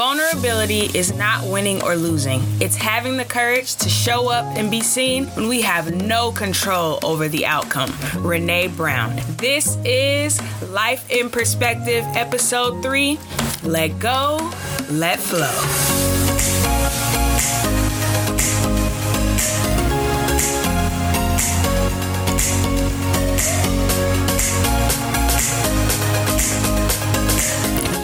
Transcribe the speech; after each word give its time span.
Vulnerability 0.00 0.88
is 0.98 1.12
not 1.14 1.44
winning 1.44 1.82
or 1.82 1.94
losing. 1.94 2.40
It's 2.58 2.74
having 2.74 3.18
the 3.18 3.24
courage 3.26 3.76
to 3.76 3.90
show 3.90 4.30
up 4.30 4.46
and 4.56 4.70
be 4.70 4.80
seen 4.80 5.26
when 5.36 5.46
we 5.46 5.60
have 5.60 5.94
no 5.94 6.32
control 6.32 6.98
over 7.04 7.28
the 7.28 7.44
outcome. 7.44 7.90
Brené 8.24 8.74
Brown. 8.74 9.14
This 9.36 9.76
is 9.84 10.40
Life 10.70 11.10
in 11.10 11.28
Perspective, 11.28 12.02
Episode 12.16 12.82
3 12.82 13.18
Let 13.62 13.98
Go, 13.98 14.50
Let 14.88 15.18
Flow. 15.18 15.99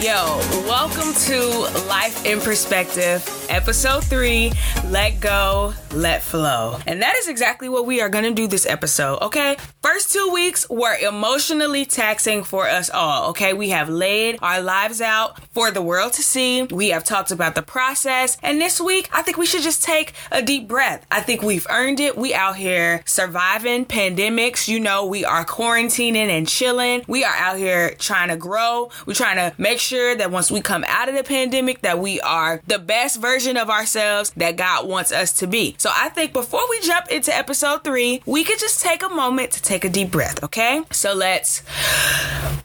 Yo, 0.07 0.37
welcome 0.65 1.13
to 1.13 1.49
Life 1.89 2.23
in 2.23 2.39
Perspective, 2.39 3.21
episode 3.49 4.05
three 4.05 4.53
Let 4.89 5.19
Go, 5.19 5.73
Let 5.93 6.23
Flow. 6.23 6.79
And 6.87 7.01
that 7.01 7.17
is 7.17 7.27
exactly 7.27 7.67
what 7.67 7.85
we 7.85 7.99
are 7.99 8.07
going 8.07 8.23
to 8.23 8.33
do 8.33 8.47
this 8.47 8.65
episode, 8.65 9.21
okay? 9.21 9.57
First 9.81 10.13
two 10.13 10.31
weeks 10.33 10.69
were 10.69 10.95
emotionally 10.95 11.83
taxing 11.83 12.45
for 12.45 12.69
us 12.69 12.89
all, 12.89 13.31
okay? 13.31 13.53
We 13.53 13.69
have 13.69 13.89
laid 13.89 14.39
our 14.41 14.61
lives 14.61 15.01
out 15.01 15.43
for 15.47 15.71
the 15.71 15.81
world 15.81 16.13
to 16.13 16.23
see. 16.23 16.63
We 16.63 16.89
have 16.89 17.03
talked 17.03 17.31
about 17.31 17.55
the 17.55 17.63
process. 17.63 18.37
And 18.41 18.61
this 18.61 18.79
week, 18.79 19.09
I 19.11 19.23
think 19.23 19.37
we 19.37 19.45
should 19.45 19.61
just 19.61 19.83
take 19.83 20.13
a 20.31 20.41
deep 20.41 20.69
breath. 20.69 21.05
I 21.11 21.19
think 21.19 21.41
we've 21.41 21.67
earned 21.69 21.99
it. 21.99 22.17
We 22.17 22.33
out 22.33 22.55
here 22.55 23.01
surviving 23.05 23.85
pandemics. 23.85 24.69
You 24.69 24.79
know, 24.79 25.05
we 25.05 25.25
are 25.25 25.43
quarantining 25.43 26.29
and 26.29 26.47
chilling. 26.47 27.03
We 27.09 27.25
are 27.25 27.35
out 27.35 27.57
here 27.57 27.93
trying 27.95 28.29
to 28.29 28.37
grow. 28.37 28.89
We're 29.05 29.15
trying 29.15 29.35
to 29.35 29.53
make 29.61 29.79
sure 29.79 30.15
that 30.15 30.31
once 30.31 30.49
we 30.49 30.61
come 30.61 30.85
out 30.87 31.09
of 31.09 31.15
the 31.15 31.25
pandemic 31.25 31.81
that 31.81 31.99
we 31.99 32.21
are 32.21 32.61
the 32.67 32.79
best 32.79 33.19
version 33.19 33.57
of 33.57 33.69
ourselves 33.69 34.31
that 34.37 34.55
God 34.55 34.76
wants 34.85 35.11
us 35.11 35.31
to 35.39 35.47
be. 35.47 35.75
So 35.77 35.89
I 35.93 36.09
think 36.09 36.33
before 36.33 36.61
we 36.69 36.81
jump 36.81 37.07
into 37.09 37.35
episode 37.35 37.83
3, 37.83 38.23
we 38.25 38.43
could 38.43 38.59
just 38.59 38.81
take 38.81 39.03
a 39.03 39.09
moment 39.09 39.51
to 39.53 39.61
take 39.61 39.85
a 39.85 39.89
deep 39.89 40.11
breath, 40.11 40.43
okay? 40.43 40.83
So 40.91 41.13
let's 41.13 41.63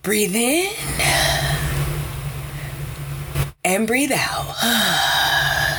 breathe 0.03 0.35
in 0.35 0.71
and 3.65 3.87
breathe 3.87 4.13
out. 4.13 5.69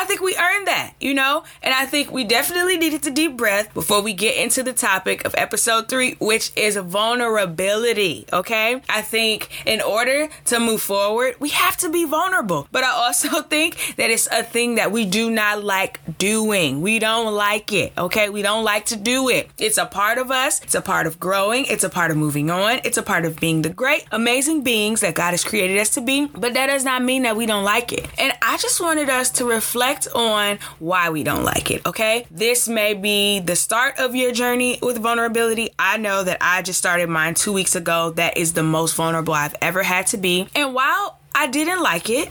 I 0.00 0.06
think 0.06 0.22
we 0.22 0.34
earned 0.34 0.66
that, 0.66 0.94
you 0.98 1.12
know? 1.12 1.44
And 1.62 1.74
I 1.74 1.84
think 1.84 2.10
we 2.10 2.24
definitely 2.24 2.78
needed 2.78 3.02
to 3.02 3.10
deep 3.10 3.36
breath 3.36 3.74
before 3.74 4.00
we 4.00 4.14
get 4.14 4.34
into 4.34 4.62
the 4.62 4.72
topic 4.72 5.26
of 5.26 5.34
episode 5.36 5.90
three, 5.90 6.14
which 6.14 6.52
is 6.56 6.78
vulnerability, 6.78 8.24
okay? 8.32 8.80
I 8.88 9.02
think 9.02 9.50
in 9.66 9.82
order 9.82 10.30
to 10.46 10.58
move 10.58 10.80
forward, 10.80 11.34
we 11.38 11.50
have 11.50 11.76
to 11.78 11.90
be 11.90 12.06
vulnerable. 12.06 12.66
But 12.72 12.82
I 12.82 12.92
also 12.92 13.42
think 13.42 13.96
that 13.96 14.08
it's 14.08 14.26
a 14.28 14.42
thing 14.42 14.76
that 14.76 14.90
we 14.90 15.04
do 15.04 15.30
not 15.30 15.62
like 15.64 16.00
doing. 16.16 16.80
We 16.80 16.98
don't 16.98 17.34
like 17.34 17.70
it, 17.70 17.92
okay? 17.98 18.30
We 18.30 18.40
don't 18.40 18.64
like 18.64 18.86
to 18.86 18.96
do 18.96 19.28
it. 19.28 19.50
It's 19.58 19.76
a 19.76 19.84
part 19.84 20.16
of 20.16 20.30
us, 20.30 20.62
it's 20.62 20.74
a 20.74 20.80
part 20.80 21.08
of 21.08 21.20
growing, 21.20 21.66
it's 21.66 21.84
a 21.84 21.90
part 21.90 22.10
of 22.10 22.16
moving 22.16 22.50
on, 22.50 22.80
it's 22.84 22.96
a 22.96 23.02
part 23.02 23.26
of 23.26 23.38
being 23.38 23.60
the 23.60 23.68
great, 23.68 24.06
amazing 24.12 24.62
beings 24.62 25.02
that 25.02 25.14
God 25.14 25.32
has 25.32 25.44
created 25.44 25.76
us 25.76 25.90
to 25.90 26.00
be. 26.00 26.24
But 26.24 26.54
that 26.54 26.68
does 26.68 26.86
not 26.86 27.04
mean 27.04 27.24
that 27.24 27.36
we 27.36 27.44
don't 27.44 27.64
like 27.64 27.92
it. 27.92 28.08
And 28.18 28.32
I 28.40 28.56
just 28.56 28.80
wanted 28.80 29.10
us 29.10 29.28
to 29.32 29.44
reflect 29.44 29.89
reflect 29.90 30.14
on 30.14 30.58
why 30.78 31.10
we 31.10 31.22
don't 31.22 31.44
like 31.44 31.70
it, 31.70 31.86
okay? 31.86 32.26
This 32.30 32.68
may 32.68 32.94
be 32.94 33.40
the 33.40 33.56
start 33.56 33.98
of 33.98 34.14
your 34.14 34.32
journey 34.32 34.78
with 34.82 34.98
vulnerability. 34.98 35.70
I 35.78 35.96
know 35.96 36.22
that 36.24 36.38
I 36.40 36.62
just 36.62 36.78
started 36.78 37.08
mine 37.08 37.34
two 37.34 37.52
weeks 37.52 37.74
ago. 37.74 38.10
That 38.10 38.36
is 38.36 38.52
the 38.52 38.62
most 38.62 38.94
vulnerable 38.94 39.34
I've 39.34 39.56
ever 39.60 39.82
had 39.82 40.06
to 40.08 40.16
be. 40.16 40.48
And 40.54 40.74
while 40.74 41.18
I 41.34 41.46
didn't 41.48 41.82
like 41.82 42.10
it, 42.10 42.28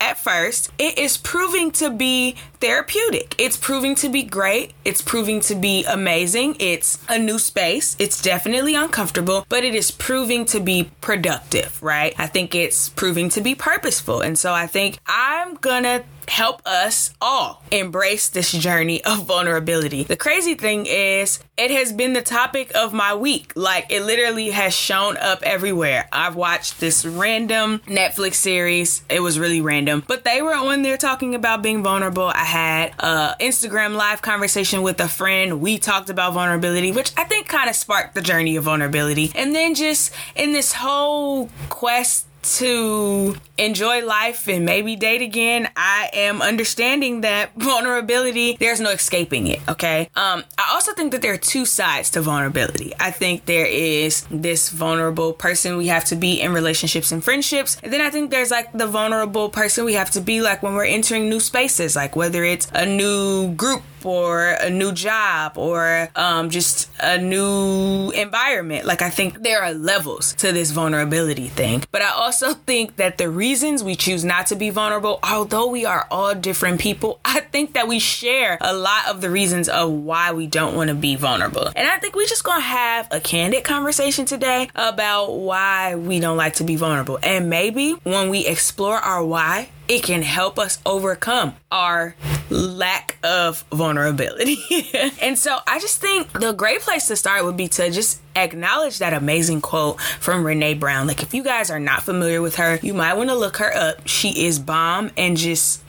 at 0.00 0.16
first, 0.18 0.70
it 0.78 0.98
is 0.98 1.16
proving 1.16 1.72
to 1.72 1.90
be 1.90 2.36
therapeutic. 2.60 3.34
It's 3.38 3.56
proving 3.56 3.94
to 3.96 4.08
be 4.08 4.22
great. 4.22 4.72
It's 4.84 5.02
proving 5.02 5.40
to 5.42 5.54
be 5.54 5.84
amazing. 5.84 6.56
It's 6.58 6.98
a 7.08 7.18
new 7.18 7.38
space. 7.38 7.96
It's 7.98 8.20
definitely 8.20 8.74
uncomfortable, 8.74 9.46
but 9.48 9.64
it 9.64 9.74
is 9.74 9.90
proving 9.90 10.44
to 10.46 10.60
be 10.60 10.90
productive, 11.00 11.82
right? 11.82 12.14
I 12.18 12.26
think 12.26 12.54
it's 12.54 12.88
proving 12.88 13.28
to 13.30 13.40
be 13.40 13.54
purposeful. 13.54 14.20
And 14.20 14.38
so 14.38 14.52
I 14.52 14.66
think 14.66 14.98
I'm 15.06 15.54
gonna 15.56 16.04
help 16.28 16.60
us 16.66 17.10
all 17.22 17.64
embrace 17.70 18.28
this 18.28 18.52
journey 18.52 19.02
of 19.04 19.24
vulnerability. 19.24 20.02
The 20.02 20.16
crazy 20.16 20.54
thing 20.54 20.84
is, 20.84 21.40
it 21.56 21.70
has 21.70 21.90
been 21.92 22.12
the 22.12 22.20
topic 22.20 22.70
of 22.74 22.92
my 22.92 23.14
week. 23.14 23.52
Like, 23.56 23.86
it 23.90 24.02
literally 24.02 24.50
has 24.50 24.74
shown 24.74 25.16
up 25.16 25.42
everywhere. 25.42 26.06
I've 26.12 26.36
watched 26.36 26.80
this 26.80 27.06
random 27.06 27.78
Netflix 27.86 28.34
series. 28.34 29.02
It 29.08 29.20
was 29.20 29.38
really 29.38 29.62
random, 29.62 30.04
but 30.06 30.24
they 30.24 30.42
were 30.42 30.54
on 30.54 30.82
there 30.82 30.98
talking 30.98 31.34
about 31.34 31.62
being 31.62 31.82
vulnerable. 31.82 32.26
I 32.26 32.44
had 32.48 32.94
a 32.98 33.36
Instagram 33.40 33.94
live 33.94 34.22
conversation 34.22 34.82
with 34.82 34.98
a 35.00 35.08
friend. 35.08 35.60
We 35.60 35.78
talked 35.78 36.08
about 36.08 36.32
vulnerability, 36.32 36.92
which 36.92 37.12
I 37.16 37.24
think 37.24 37.46
kind 37.46 37.68
of 37.68 37.76
sparked 37.76 38.14
the 38.14 38.22
journey 38.22 38.56
of 38.56 38.64
vulnerability. 38.64 39.30
And 39.34 39.54
then 39.54 39.74
just 39.74 40.12
in 40.34 40.52
this 40.52 40.72
whole 40.72 41.50
quest 41.68 42.27
to 42.56 43.36
enjoy 43.56 44.04
life 44.04 44.48
and 44.48 44.64
maybe 44.64 44.96
date 44.96 45.22
again, 45.22 45.68
I 45.76 46.10
am 46.12 46.40
understanding 46.40 47.22
that 47.22 47.52
vulnerability, 47.56 48.56
there's 48.58 48.80
no 48.80 48.90
escaping 48.90 49.46
it, 49.48 49.60
okay? 49.68 50.08
Um, 50.16 50.44
I 50.56 50.70
also 50.72 50.94
think 50.94 51.12
that 51.12 51.22
there 51.22 51.32
are 51.32 51.38
two 51.38 51.66
sides 51.66 52.10
to 52.10 52.22
vulnerability. 52.22 52.92
I 52.98 53.10
think 53.10 53.44
there 53.46 53.66
is 53.66 54.24
this 54.30 54.70
vulnerable 54.70 55.32
person 55.32 55.76
we 55.76 55.88
have 55.88 56.04
to 56.06 56.16
be 56.16 56.40
in 56.40 56.52
relationships 56.52 57.12
and 57.12 57.22
friendships. 57.22 57.78
And 57.82 57.92
then 57.92 58.00
I 58.00 58.10
think 58.10 58.30
there's 58.30 58.50
like 58.50 58.72
the 58.72 58.86
vulnerable 58.86 59.48
person 59.48 59.84
we 59.84 59.94
have 59.94 60.10
to 60.12 60.20
be 60.20 60.40
like 60.40 60.62
when 60.62 60.74
we're 60.74 60.84
entering 60.84 61.28
new 61.28 61.40
spaces, 61.40 61.96
like 61.96 62.16
whether 62.16 62.44
it's 62.44 62.68
a 62.74 62.86
new 62.86 63.52
group 63.54 63.82
or 64.04 64.50
a 64.50 64.70
new 64.70 64.92
job 64.92 65.56
or 65.56 66.08
um, 66.16 66.50
just 66.50 66.90
a 67.00 67.18
new 67.18 68.10
environment. 68.10 68.86
Like, 68.86 69.02
I 69.02 69.10
think 69.10 69.42
there 69.42 69.62
are 69.62 69.72
levels 69.72 70.32
to 70.34 70.52
this 70.52 70.70
vulnerability 70.70 71.48
thing. 71.48 71.84
But 71.90 72.02
I 72.02 72.10
also 72.10 72.54
think 72.68 72.96
that 72.96 73.18
the 73.18 73.30
reasons 73.30 73.82
we 73.82 73.94
choose 73.94 74.24
not 74.24 74.46
to 74.48 74.56
be 74.56 74.70
vulnerable, 74.70 75.18
although 75.22 75.68
we 75.68 75.84
are 75.84 76.06
all 76.10 76.34
different 76.34 76.80
people, 76.80 77.20
I 77.24 77.40
think 77.40 77.74
that 77.74 77.88
we 77.88 77.98
share 77.98 78.58
a 78.60 78.74
lot 78.74 79.08
of 79.08 79.20
the 79.20 79.30
reasons 79.30 79.68
of 79.68 79.90
why 79.90 80.32
we 80.32 80.46
don't 80.46 80.74
want 80.74 80.88
to 80.88 80.94
be 80.94 81.16
vulnerable. 81.16 81.68
And 81.74 81.88
I 81.88 81.98
think 81.98 82.14
we're 82.14 82.26
just 82.26 82.44
gonna 82.44 82.60
have 82.60 83.08
a 83.10 83.20
candid 83.20 83.64
conversation 83.64 84.24
today 84.24 84.68
about 84.74 85.32
why 85.32 85.94
we 85.94 86.20
don't 86.20 86.36
like 86.36 86.54
to 86.54 86.64
be 86.64 86.76
vulnerable. 86.76 87.18
And 87.22 87.50
maybe 87.50 87.92
when 88.04 88.28
we 88.28 88.46
explore 88.46 88.96
our 88.96 89.24
why, 89.24 89.68
it 89.88 90.02
can 90.02 90.22
help 90.22 90.58
us 90.58 90.78
overcome 90.84 91.56
our 91.70 92.14
lack 92.50 93.16
of 93.24 93.64
vulnerability. 93.72 94.58
and 95.22 95.38
so 95.38 95.58
I 95.66 95.80
just 95.80 96.00
think 96.00 96.32
the 96.32 96.52
great 96.52 96.80
place 96.80 97.06
to 97.08 97.16
start 97.16 97.44
would 97.44 97.56
be 97.56 97.68
to 97.68 97.90
just 97.90 98.20
acknowledge 98.36 98.98
that 98.98 99.12
amazing 99.14 99.62
quote 99.62 100.00
from 100.00 100.44
Brené 100.44 100.78
Brown. 100.78 101.06
Like, 101.06 101.22
if 101.22 101.34
you 101.34 101.42
guys 101.42 101.70
are 101.70 101.80
not 101.80 102.02
familiar 102.02 102.42
with 102.42 102.56
her, 102.56 102.78
you 102.82 102.94
might 102.94 103.14
want 103.14 103.30
to 103.30 103.36
look 103.36 103.56
her 103.56 103.74
up. 103.74 104.06
She 104.06 104.46
is 104.46 104.58
bomb 104.58 105.10
and 105.16 105.36
just 105.36 105.82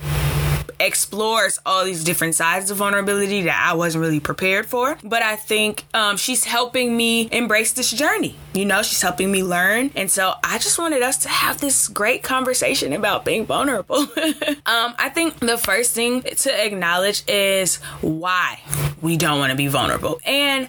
explores 0.79 1.59
all 1.65 1.85
these 1.85 2.03
different 2.03 2.35
sides 2.35 2.71
of 2.71 2.77
vulnerability 2.77 3.43
that 3.43 3.69
I 3.69 3.73
wasn't 3.75 4.01
really 4.01 4.19
prepared 4.19 4.65
for. 4.65 4.97
But 5.03 5.21
I 5.21 5.35
think 5.35 5.85
um, 5.93 6.17
she's 6.17 6.43
helping 6.43 6.95
me 6.95 7.29
embrace 7.31 7.73
this 7.73 7.91
journey. 7.91 8.35
You 8.53 8.65
know, 8.65 8.81
she's 8.81 9.01
helping 9.01 9.31
me 9.31 9.43
learn. 9.43 9.91
And 9.95 10.09
so 10.09 10.33
I 10.43 10.57
just 10.57 10.79
wanted 10.79 11.01
us 11.01 11.17
to 11.19 11.29
have 11.29 11.59
this 11.59 11.87
great 11.87 12.23
conversation 12.23 12.93
about 12.93 13.25
being 13.25 13.45
vulnerable. 13.45 13.97
um, 14.65 14.95
I 14.97 15.11
think 15.13 15.39
the 15.39 15.57
first 15.57 15.93
thing 15.93 16.21
to 16.21 16.65
acknowledge 16.65 17.23
is 17.27 17.77
why 18.01 18.59
we 19.01 19.17
don't 19.17 19.39
want 19.39 19.51
to 19.51 19.57
be 19.57 19.67
vulnerable. 19.67 20.19
And 20.25 20.67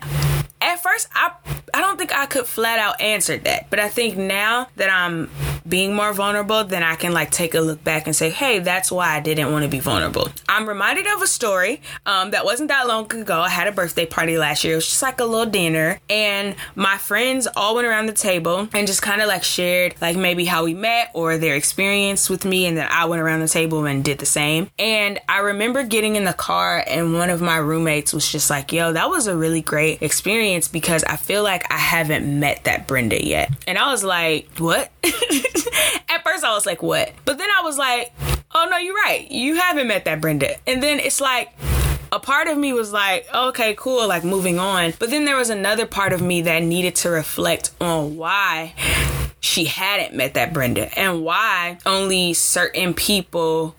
at 0.60 0.82
first 0.82 1.08
I 1.14 1.32
I 1.72 1.80
don't 1.80 1.98
think 1.98 2.12
I 2.12 2.26
could 2.26 2.46
flat 2.46 2.78
out 2.78 3.00
answer 3.00 3.36
that. 3.38 3.70
But 3.70 3.78
I 3.78 3.88
think 3.88 4.16
now 4.16 4.68
that 4.76 4.90
I'm 4.90 5.30
being 5.68 5.94
more 5.94 6.12
vulnerable, 6.12 6.64
then 6.64 6.82
I 6.82 6.96
can 6.96 7.12
like 7.12 7.30
take 7.30 7.54
a 7.54 7.60
look 7.60 7.84
back 7.84 8.06
and 8.06 8.16
say, 8.16 8.30
hey, 8.30 8.58
that's 8.58 8.90
why 8.90 9.14
I 9.14 9.20
didn't 9.20 9.52
want 9.52 9.62
to 9.64 9.68
be 9.68 9.78
vulnerable. 9.78 10.28
I'm 10.48 10.68
reminded 10.68 11.06
of 11.06 11.22
a 11.22 11.26
story 11.26 11.80
um, 12.06 12.32
that 12.32 12.44
wasn't 12.44 12.68
that 12.68 12.88
long 12.88 13.12
ago. 13.14 13.40
I 13.40 13.48
had 13.48 13.68
a 13.68 13.72
birthday 13.72 14.06
party 14.06 14.36
last 14.36 14.64
year. 14.64 14.72
It 14.72 14.76
was 14.76 14.88
just 14.88 15.02
like 15.02 15.20
a 15.20 15.24
little 15.24 15.46
dinner, 15.46 16.00
and 16.08 16.56
my 16.74 16.98
friends 16.98 17.46
all 17.56 17.76
went 17.76 17.86
around 17.86 18.06
the 18.06 18.12
table 18.12 18.68
and 18.72 18.86
just 18.86 19.02
kind 19.02 19.20
of 19.20 19.28
like 19.28 19.44
shared 19.44 19.94
like 20.00 20.16
maybe 20.16 20.44
how 20.44 20.64
we 20.64 20.74
met 20.74 21.10
or 21.14 21.38
their 21.38 21.54
experience 21.54 22.28
with 22.28 22.44
me, 22.44 22.66
and 22.66 22.76
then 22.76 22.88
I 22.90 23.04
went 23.04 23.22
around 23.22 23.40
the 23.40 23.48
table 23.48 23.84
and 23.84 24.02
did 24.04 24.18
the 24.18 24.26
same. 24.26 24.70
And 24.78 25.20
I 25.28 25.38
remember 25.38 25.84
getting 25.84 26.16
in 26.16 26.24
the 26.24 26.32
car, 26.32 26.82
and 26.86 27.14
one 27.14 27.30
of 27.30 27.40
my 27.40 27.58
roommates 27.58 28.12
was 28.12 28.30
just 28.30 28.50
like, 28.50 28.72
yo, 28.72 28.92
that 28.92 29.08
was 29.08 29.26
a 29.26 29.36
really 29.36 29.62
great 29.62 30.02
experience 30.02 30.49
because 30.68 31.04
I 31.04 31.16
feel 31.16 31.42
like 31.42 31.70
I 31.72 31.78
haven't 31.78 32.40
met 32.40 32.64
that 32.64 32.86
Brenda 32.86 33.24
yet. 33.24 33.50
And 33.66 33.78
I 33.78 33.90
was 33.90 34.04
like, 34.04 34.48
what? 34.58 34.90
At 36.08 36.24
first, 36.24 36.44
I 36.44 36.52
was 36.52 36.66
like, 36.66 36.82
what? 36.82 37.12
But 37.24 37.38
then 37.38 37.48
I 37.58 37.62
was 37.62 37.78
like, 37.78 38.12
oh 38.54 38.68
no, 38.70 38.76
you're 38.78 38.94
right. 38.94 39.30
You 39.30 39.56
haven't 39.56 39.86
met 39.86 40.04
that 40.06 40.20
Brenda. 40.20 40.56
And 40.66 40.82
then 40.82 40.98
it's 41.00 41.20
like, 41.20 41.52
a 42.12 42.18
part 42.18 42.48
of 42.48 42.58
me 42.58 42.72
was 42.72 42.92
like, 42.92 43.32
okay, 43.32 43.74
cool, 43.78 44.08
like 44.08 44.24
moving 44.24 44.58
on. 44.58 44.92
But 44.98 45.10
then 45.10 45.24
there 45.24 45.36
was 45.36 45.50
another 45.50 45.86
part 45.86 46.12
of 46.12 46.20
me 46.20 46.42
that 46.42 46.62
needed 46.62 46.96
to 46.96 47.10
reflect 47.10 47.70
on 47.80 48.16
why 48.16 48.74
she 49.40 49.64
hadn't 49.64 50.14
met 50.14 50.34
that 50.34 50.52
Brenda 50.52 50.96
and 50.98 51.22
why 51.24 51.78
only 51.86 52.34
certain 52.34 52.94
people 52.94 53.74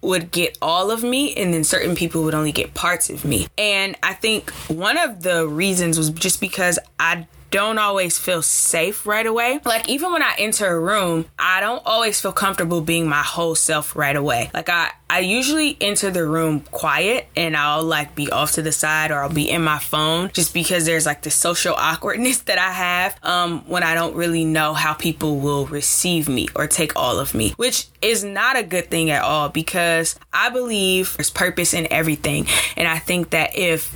would 0.00 0.30
get 0.30 0.58
all 0.60 0.90
of 0.90 1.02
me 1.02 1.34
and 1.34 1.54
then 1.54 1.64
certain 1.64 1.94
people 1.94 2.22
would 2.24 2.34
only 2.34 2.52
get 2.52 2.74
parts 2.74 3.08
of 3.10 3.24
me. 3.24 3.46
And 3.56 3.96
I 4.02 4.14
think 4.14 4.50
one 4.68 4.98
of 4.98 5.22
the 5.22 5.46
reasons 5.48 5.96
was 5.96 6.10
just 6.10 6.40
because 6.40 6.78
I 6.98 7.26
don't 7.50 7.78
always 7.78 8.18
feel 8.18 8.42
safe 8.42 9.06
right 9.06 9.26
away. 9.26 9.60
Like 9.64 9.88
even 9.88 10.12
when 10.12 10.22
I 10.22 10.34
enter 10.38 10.66
a 10.66 10.78
room, 10.78 11.26
I 11.38 11.60
don't 11.60 11.82
always 11.84 12.20
feel 12.20 12.32
comfortable 12.32 12.80
being 12.80 13.08
my 13.08 13.22
whole 13.22 13.54
self 13.54 13.96
right 13.96 14.16
away. 14.16 14.50
Like 14.54 14.68
I 14.68 14.90
I 15.08 15.20
usually 15.20 15.76
enter 15.80 16.10
the 16.10 16.26
room 16.26 16.60
quiet 16.60 17.28
and 17.36 17.56
I'll 17.56 17.84
like 17.84 18.16
be 18.16 18.30
off 18.30 18.52
to 18.52 18.62
the 18.62 18.72
side 18.72 19.12
or 19.12 19.22
I'll 19.22 19.32
be 19.32 19.48
in 19.48 19.62
my 19.62 19.78
phone 19.78 20.30
just 20.32 20.52
because 20.52 20.84
there's 20.84 21.06
like 21.06 21.22
the 21.22 21.30
social 21.30 21.74
awkwardness 21.78 22.40
that 22.40 22.58
I 22.58 22.72
have 22.72 23.16
um 23.22 23.60
when 23.68 23.82
I 23.82 23.94
don't 23.94 24.16
really 24.16 24.44
know 24.44 24.74
how 24.74 24.94
people 24.94 25.38
will 25.38 25.66
receive 25.66 26.28
me 26.28 26.48
or 26.54 26.66
take 26.66 26.96
all 26.96 27.18
of 27.18 27.34
me, 27.34 27.52
which 27.56 27.86
is 28.02 28.24
not 28.24 28.56
a 28.56 28.62
good 28.62 28.90
thing 28.90 29.10
at 29.10 29.22
all 29.22 29.48
because 29.48 30.18
I 30.32 30.50
believe 30.50 31.16
there's 31.16 31.30
purpose 31.30 31.72
in 31.74 31.86
everything. 31.92 32.46
And 32.76 32.88
I 32.88 32.98
think 32.98 33.30
that 33.30 33.56
if 33.56 33.94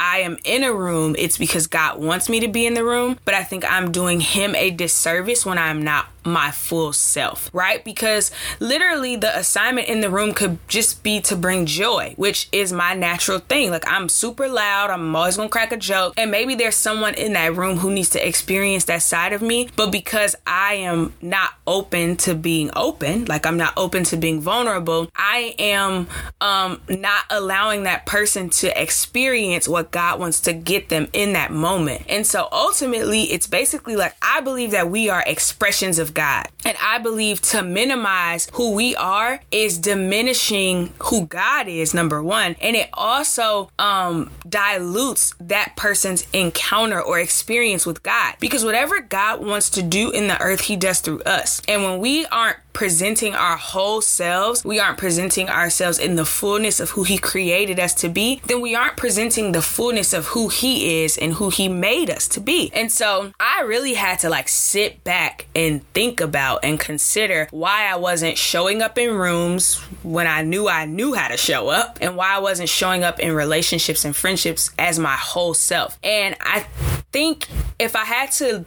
I 0.00 0.18
am 0.18 0.38
in 0.44 0.62
a 0.62 0.72
room, 0.72 1.16
it's 1.18 1.38
because 1.38 1.66
God 1.66 1.98
wants 1.98 2.28
me 2.28 2.38
to 2.40 2.48
be 2.48 2.66
in 2.66 2.74
the 2.74 2.84
room, 2.84 3.18
but 3.24 3.34
I 3.34 3.42
think 3.42 3.64
I'm 3.68 3.90
doing 3.90 4.20
him 4.20 4.54
a 4.54 4.70
disservice 4.70 5.44
when 5.44 5.58
I'm 5.58 5.82
not 5.82 6.06
my 6.32 6.50
full 6.50 6.92
self, 6.92 7.50
right? 7.52 7.84
Because 7.84 8.30
literally 8.60 9.16
the 9.16 9.36
assignment 9.36 9.88
in 9.88 10.00
the 10.00 10.10
room 10.10 10.34
could 10.34 10.58
just 10.68 11.02
be 11.02 11.20
to 11.22 11.36
bring 11.36 11.66
joy, 11.66 12.14
which 12.16 12.48
is 12.52 12.72
my 12.72 12.94
natural 12.94 13.38
thing. 13.38 13.70
Like 13.70 13.84
I'm 13.86 14.08
super 14.08 14.48
loud, 14.48 14.90
I'm 14.90 15.14
always 15.14 15.36
gonna 15.36 15.48
crack 15.48 15.72
a 15.72 15.76
joke, 15.76 16.14
and 16.16 16.30
maybe 16.30 16.54
there's 16.54 16.76
someone 16.76 17.14
in 17.14 17.32
that 17.34 17.54
room 17.54 17.78
who 17.78 17.90
needs 17.90 18.10
to 18.10 18.26
experience 18.26 18.84
that 18.84 19.02
side 19.02 19.32
of 19.32 19.42
me, 19.42 19.68
but 19.76 19.90
because 19.90 20.36
I 20.46 20.74
am 20.74 21.14
not 21.20 21.54
open 21.66 22.16
to 22.18 22.34
being 22.34 22.70
open, 22.76 23.24
like 23.26 23.46
I'm 23.46 23.56
not 23.56 23.74
open 23.76 24.04
to 24.04 24.16
being 24.16 24.40
vulnerable, 24.40 25.08
I 25.14 25.54
am 25.58 26.08
um 26.40 26.80
not 26.88 27.24
allowing 27.30 27.84
that 27.84 28.06
person 28.06 28.50
to 28.50 28.80
experience 28.80 29.68
what 29.68 29.90
God 29.90 30.20
wants 30.20 30.40
to 30.40 30.52
get 30.52 30.88
them 30.88 31.08
in 31.12 31.32
that 31.32 31.50
moment. 31.50 32.02
And 32.08 32.26
so 32.26 32.48
ultimately, 32.52 33.24
it's 33.32 33.46
basically 33.46 33.96
like 33.96 34.16
I 34.22 34.40
believe 34.40 34.70
that 34.72 34.90
we 34.90 35.08
are 35.08 35.22
expressions 35.26 35.98
of 35.98 36.14
God. 36.18 36.48
And 36.64 36.76
I 36.82 36.98
believe 36.98 37.40
to 37.42 37.62
minimize 37.62 38.48
who 38.54 38.72
we 38.72 38.96
are 38.96 39.40
is 39.52 39.78
diminishing 39.78 40.92
who 41.04 41.26
God 41.26 41.68
is, 41.68 41.94
number 41.94 42.20
one. 42.20 42.56
And 42.60 42.74
it 42.74 42.90
also 42.92 43.70
um, 43.78 44.28
dilutes 44.48 45.32
that 45.38 45.76
person's 45.76 46.26
encounter 46.32 47.00
or 47.00 47.20
experience 47.20 47.86
with 47.86 48.02
God. 48.02 48.34
Because 48.40 48.64
whatever 48.64 49.00
God 49.00 49.46
wants 49.46 49.70
to 49.70 49.82
do 49.82 50.10
in 50.10 50.26
the 50.26 50.42
earth, 50.42 50.62
He 50.62 50.74
does 50.74 50.98
through 50.98 51.20
us. 51.20 51.62
And 51.68 51.84
when 51.84 52.00
we 52.00 52.26
aren't 52.26 52.58
presenting 52.72 53.34
our 53.34 53.56
whole 53.56 54.00
selves, 54.00 54.64
we 54.64 54.78
aren't 54.78 54.98
presenting 54.98 55.48
ourselves 55.48 55.98
in 55.98 56.16
the 56.16 56.24
fullness 56.24 56.80
of 56.80 56.90
who 56.90 57.02
He 57.02 57.18
created 57.18 57.80
us 57.80 57.94
to 57.94 58.08
be, 58.08 58.40
then 58.46 58.60
we 58.60 58.74
aren't 58.74 58.96
presenting 58.96 59.52
the 59.52 59.62
fullness 59.62 60.12
of 60.12 60.26
who 60.26 60.48
He 60.48 61.02
is 61.02 61.18
and 61.18 61.34
who 61.34 61.50
He 61.50 61.68
made 61.68 62.10
us 62.10 62.28
to 62.28 62.40
be. 62.40 62.70
And 62.72 62.90
so 62.90 63.32
I 63.40 63.62
really 63.62 63.94
had 63.94 64.20
to 64.20 64.30
like 64.30 64.48
sit 64.48 65.02
back 65.04 65.46
and 65.54 65.82
think 65.92 66.20
about 66.20 66.64
and 66.64 66.78
consider 66.78 67.48
why 67.50 67.86
I 67.86 67.96
wasn't 67.96 68.38
showing 68.38 68.82
up 68.82 68.98
in 68.98 69.14
rooms 69.14 69.76
when 70.02 70.26
I 70.26 70.42
knew 70.42 70.68
I 70.68 70.84
knew 70.84 71.14
how 71.14 71.28
to 71.28 71.36
show 71.36 71.68
up 71.68 71.98
and 72.00 72.16
why 72.16 72.34
I 72.34 72.38
wasn't 72.38 72.68
showing 72.68 73.02
up 73.02 73.18
in 73.18 73.32
relationships 73.32 74.04
and 74.04 74.14
friendships 74.14 74.70
as 74.78 74.98
my 74.98 75.16
whole 75.16 75.54
self. 75.54 75.98
And 76.02 76.36
I 76.40 76.66
think 77.12 77.48
if 77.78 77.96
I 77.96 78.04
had 78.04 78.30
to 78.32 78.64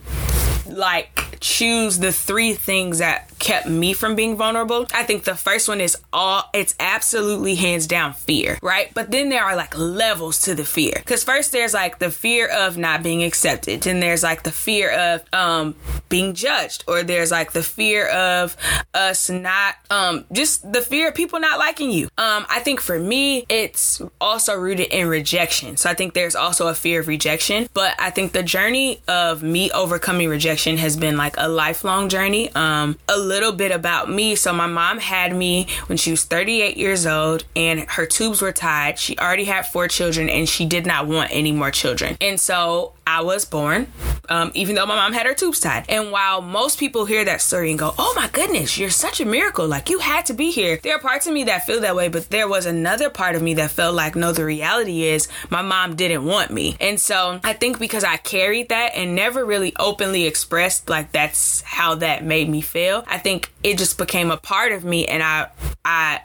like 0.67 1.30
choose 1.41 1.99
the 1.99 2.11
three 2.11 2.53
things 2.53 2.99
that 2.99 3.27
kept 3.39 3.67
me 3.67 3.91
from 3.93 4.15
being 4.15 4.37
vulnerable, 4.37 4.85
I 4.93 5.03
think 5.03 5.23
the 5.23 5.35
first 5.35 5.67
one 5.67 5.81
is 5.81 5.97
all 6.13 6.43
it's 6.53 6.75
absolutely 6.79 7.55
hands 7.55 7.87
down 7.87 8.13
fear, 8.13 8.59
right? 8.61 8.93
But 8.93 9.09
then 9.09 9.29
there 9.29 9.43
are 9.43 9.55
like 9.55 9.75
levels 9.77 10.39
to 10.41 10.53
the 10.53 10.63
fear. 10.63 11.01
Cuz 11.05 11.23
first 11.23 11.51
there's 11.51 11.73
like 11.73 11.97
the 11.99 12.11
fear 12.11 12.47
of 12.47 12.77
not 12.77 13.01
being 13.01 13.23
accepted, 13.23 13.81
then 13.81 13.99
there's 13.99 14.21
like 14.23 14.43
the 14.43 14.51
fear 14.51 14.91
of 14.91 15.23
um 15.33 15.75
being 16.07 16.33
judged 16.35 16.83
or 16.87 17.01
there's 17.03 17.31
like 17.31 17.53
the 17.53 17.63
fear 17.63 18.07
of 18.07 18.55
us 18.93 19.29
not 19.29 19.75
um 19.89 20.25
just 20.31 20.71
the 20.71 20.81
fear 20.81 21.09
of 21.09 21.15
people 21.15 21.39
not 21.39 21.57
liking 21.57 21.91
you. 21.91 22.05
Um 22.19 22.45
I 22.49 22.59
think 22.59 22.79
for 22.79 22.99
me 22.99 23.45
it's 23.49 24.01
also 24.19 24.55
rooted 24.55 24.87
in 24.87 25.07
rejection. 25.07 25.77
So 25.77 25.89
I 25.89 25.95
think 25.95 26.13
there's 26.13 26.35
also 26.35 26.67
a 26.67 26.75
fear 26.75 26.99
of 26.99 27.07
rejection, 27.07 27.67
but 27.73 27.95
I 27.99 28.11
think 28.11 28.33
the 28.33 28.43
journey 28.43 29.01
of 29.07 29.41
me 29.41 29.71
overcoming 29.71 30.29
rejection 30.29 30.77
has 30.77 30.95
been 30.95 31.17
like 31.17 31.30
a 31.37 31.47
lifelong 31.47 32.09
journey. 32.09 32.51
Um 32.55 32.97
a 33.07 33.17
little 33.17 33.51
bit 33.51 33.71
about 33.71 34.09
me. 34.09 34.35
So 34.35 34.53
my 34.53 34.67
mom 34.67 34.99
had 34.99 35.35
me 35.35 35.67
when 35.87 35.97
she 35.97 36.11
was 36.11 36.23
38 36.23 36.77
years 36.77 37.05
old 37.05 37.43
and 37.55 37.81
her 37.81 38.05
tubes 38.05 38.41
were 38.41 38.51
tied. 38.51 38.99
She 38.99 39.17
already 39.17 39.45
had 39.45 39.67
four 39.67 39.87
children 39.87 40.29
and 40.29 40.47
she 40.47 40.65
did 40.65 40.85
not 40.85 41.07
want 41.07 41.29
any 41.31 41.51
more 41.51 41.71
children. 41.71 42.17
And 42.21 42.39
so 42.39 42.93
I 43.05 43.21
was 43.23 43.43
born, 43.43 43.91
um, 44.29 44.51
even 44.53 44.75
though 44.75 44.85
my 44.85 44.95
mom 44.95 45.11
had 45.11 45.25
her 45.25 45.33
tubes 45.33 45.59
tied. 45.59 45.85
And 45.89 46.11
while 46.11 46.41
most 46.41 46.79
people 46.79 47.05
hear 47.05 47.25
that 47.25 47.41
story 47.41 47.69
and 47.69 47.77
go, 47.77 47.93
oh 47.97 48.13
my 48.15 48.29
goodness, 48.29 48.77
you're 48.77 48.89
such 48.89 49.19
a 49.19 49.25
miracle. 49.25 49.67
Like 49.67 49.89
you 49.89 49.99
had 49.99 50.25
to 50.27 50.33
be 50.33 50.51
here. 50.51 50.77
There 50.81 50.95
are 50.95 50.99
parts 50.99 51.27
of 51.27 51.33
me 51.33 51.43
that 51.45 51.65
feel 51.65 51.81
that 51.81 51.95
way, 51.95 52.07
but 52.07 52.29
there 52.29 52.47
was 52.47 52.65
another 52.65 53.09
part 53.09 53.35
of 53.35 53.41
me 53.41 53.55
that 53.55 53.71
felt 53.71 53.95
like, 53.95 54.15
no, 54.15 54.31
the 54.31 54.45
reality 54.45 55.03
is 55.03 55.27
my 55.49 55.61
mom 55.61 55.95
didn't 55.95 56.23
want 56.23 56.51
me. 56.51 56.77
And 56.79 56.99
so 56.99 57.39
I 57.43 57.51
think 57.53 57.79
because 57.79 58.03
I 58.05 58.15
carried 58.17 58.69
that 58.69 58.93
and 58.95 59.15
never 59.15 59.43
really 59.43 59.73
openly 59.77 60.25
expressed 60.25 60.89
like 60.89 61.11
that's 61.21 61.61
how 61.61 61.95
that 61.95 62.23
made 62.23 62.49
me 62.49 62.61
feel, 62.61 63.03
I 63.07 63.19
think 63.19 63.51
it 63.63 63.77
just 63.77 63.97
became 63.97 64.31
a 64.31 64.37
part 64.37 64.71
of 64.71 64.83
me 64.83 65.07
and 65.07 65.21
I, 65.21 65.49
I, 65.85 66.21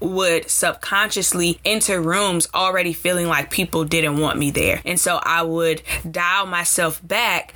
would 0.00 0.48
subconsciously 0.48 1.60
enter 1.62 2.00
rooms 2.00 2.48
already 2.54 2.94
feeling 2.94 3.26
like 3.26 3.50
people 3.50 3.84
didn't 3.84 4.16
want 4.16 4.38
me 4.38 4.50
there. 4.50 4.80
And 4.86 4.98
so 4.98 5.20
I 5.22 5.42
would 5.42 5.82
dial 6.10 6.46
myself 6.46 7.06
back 7.06 7.54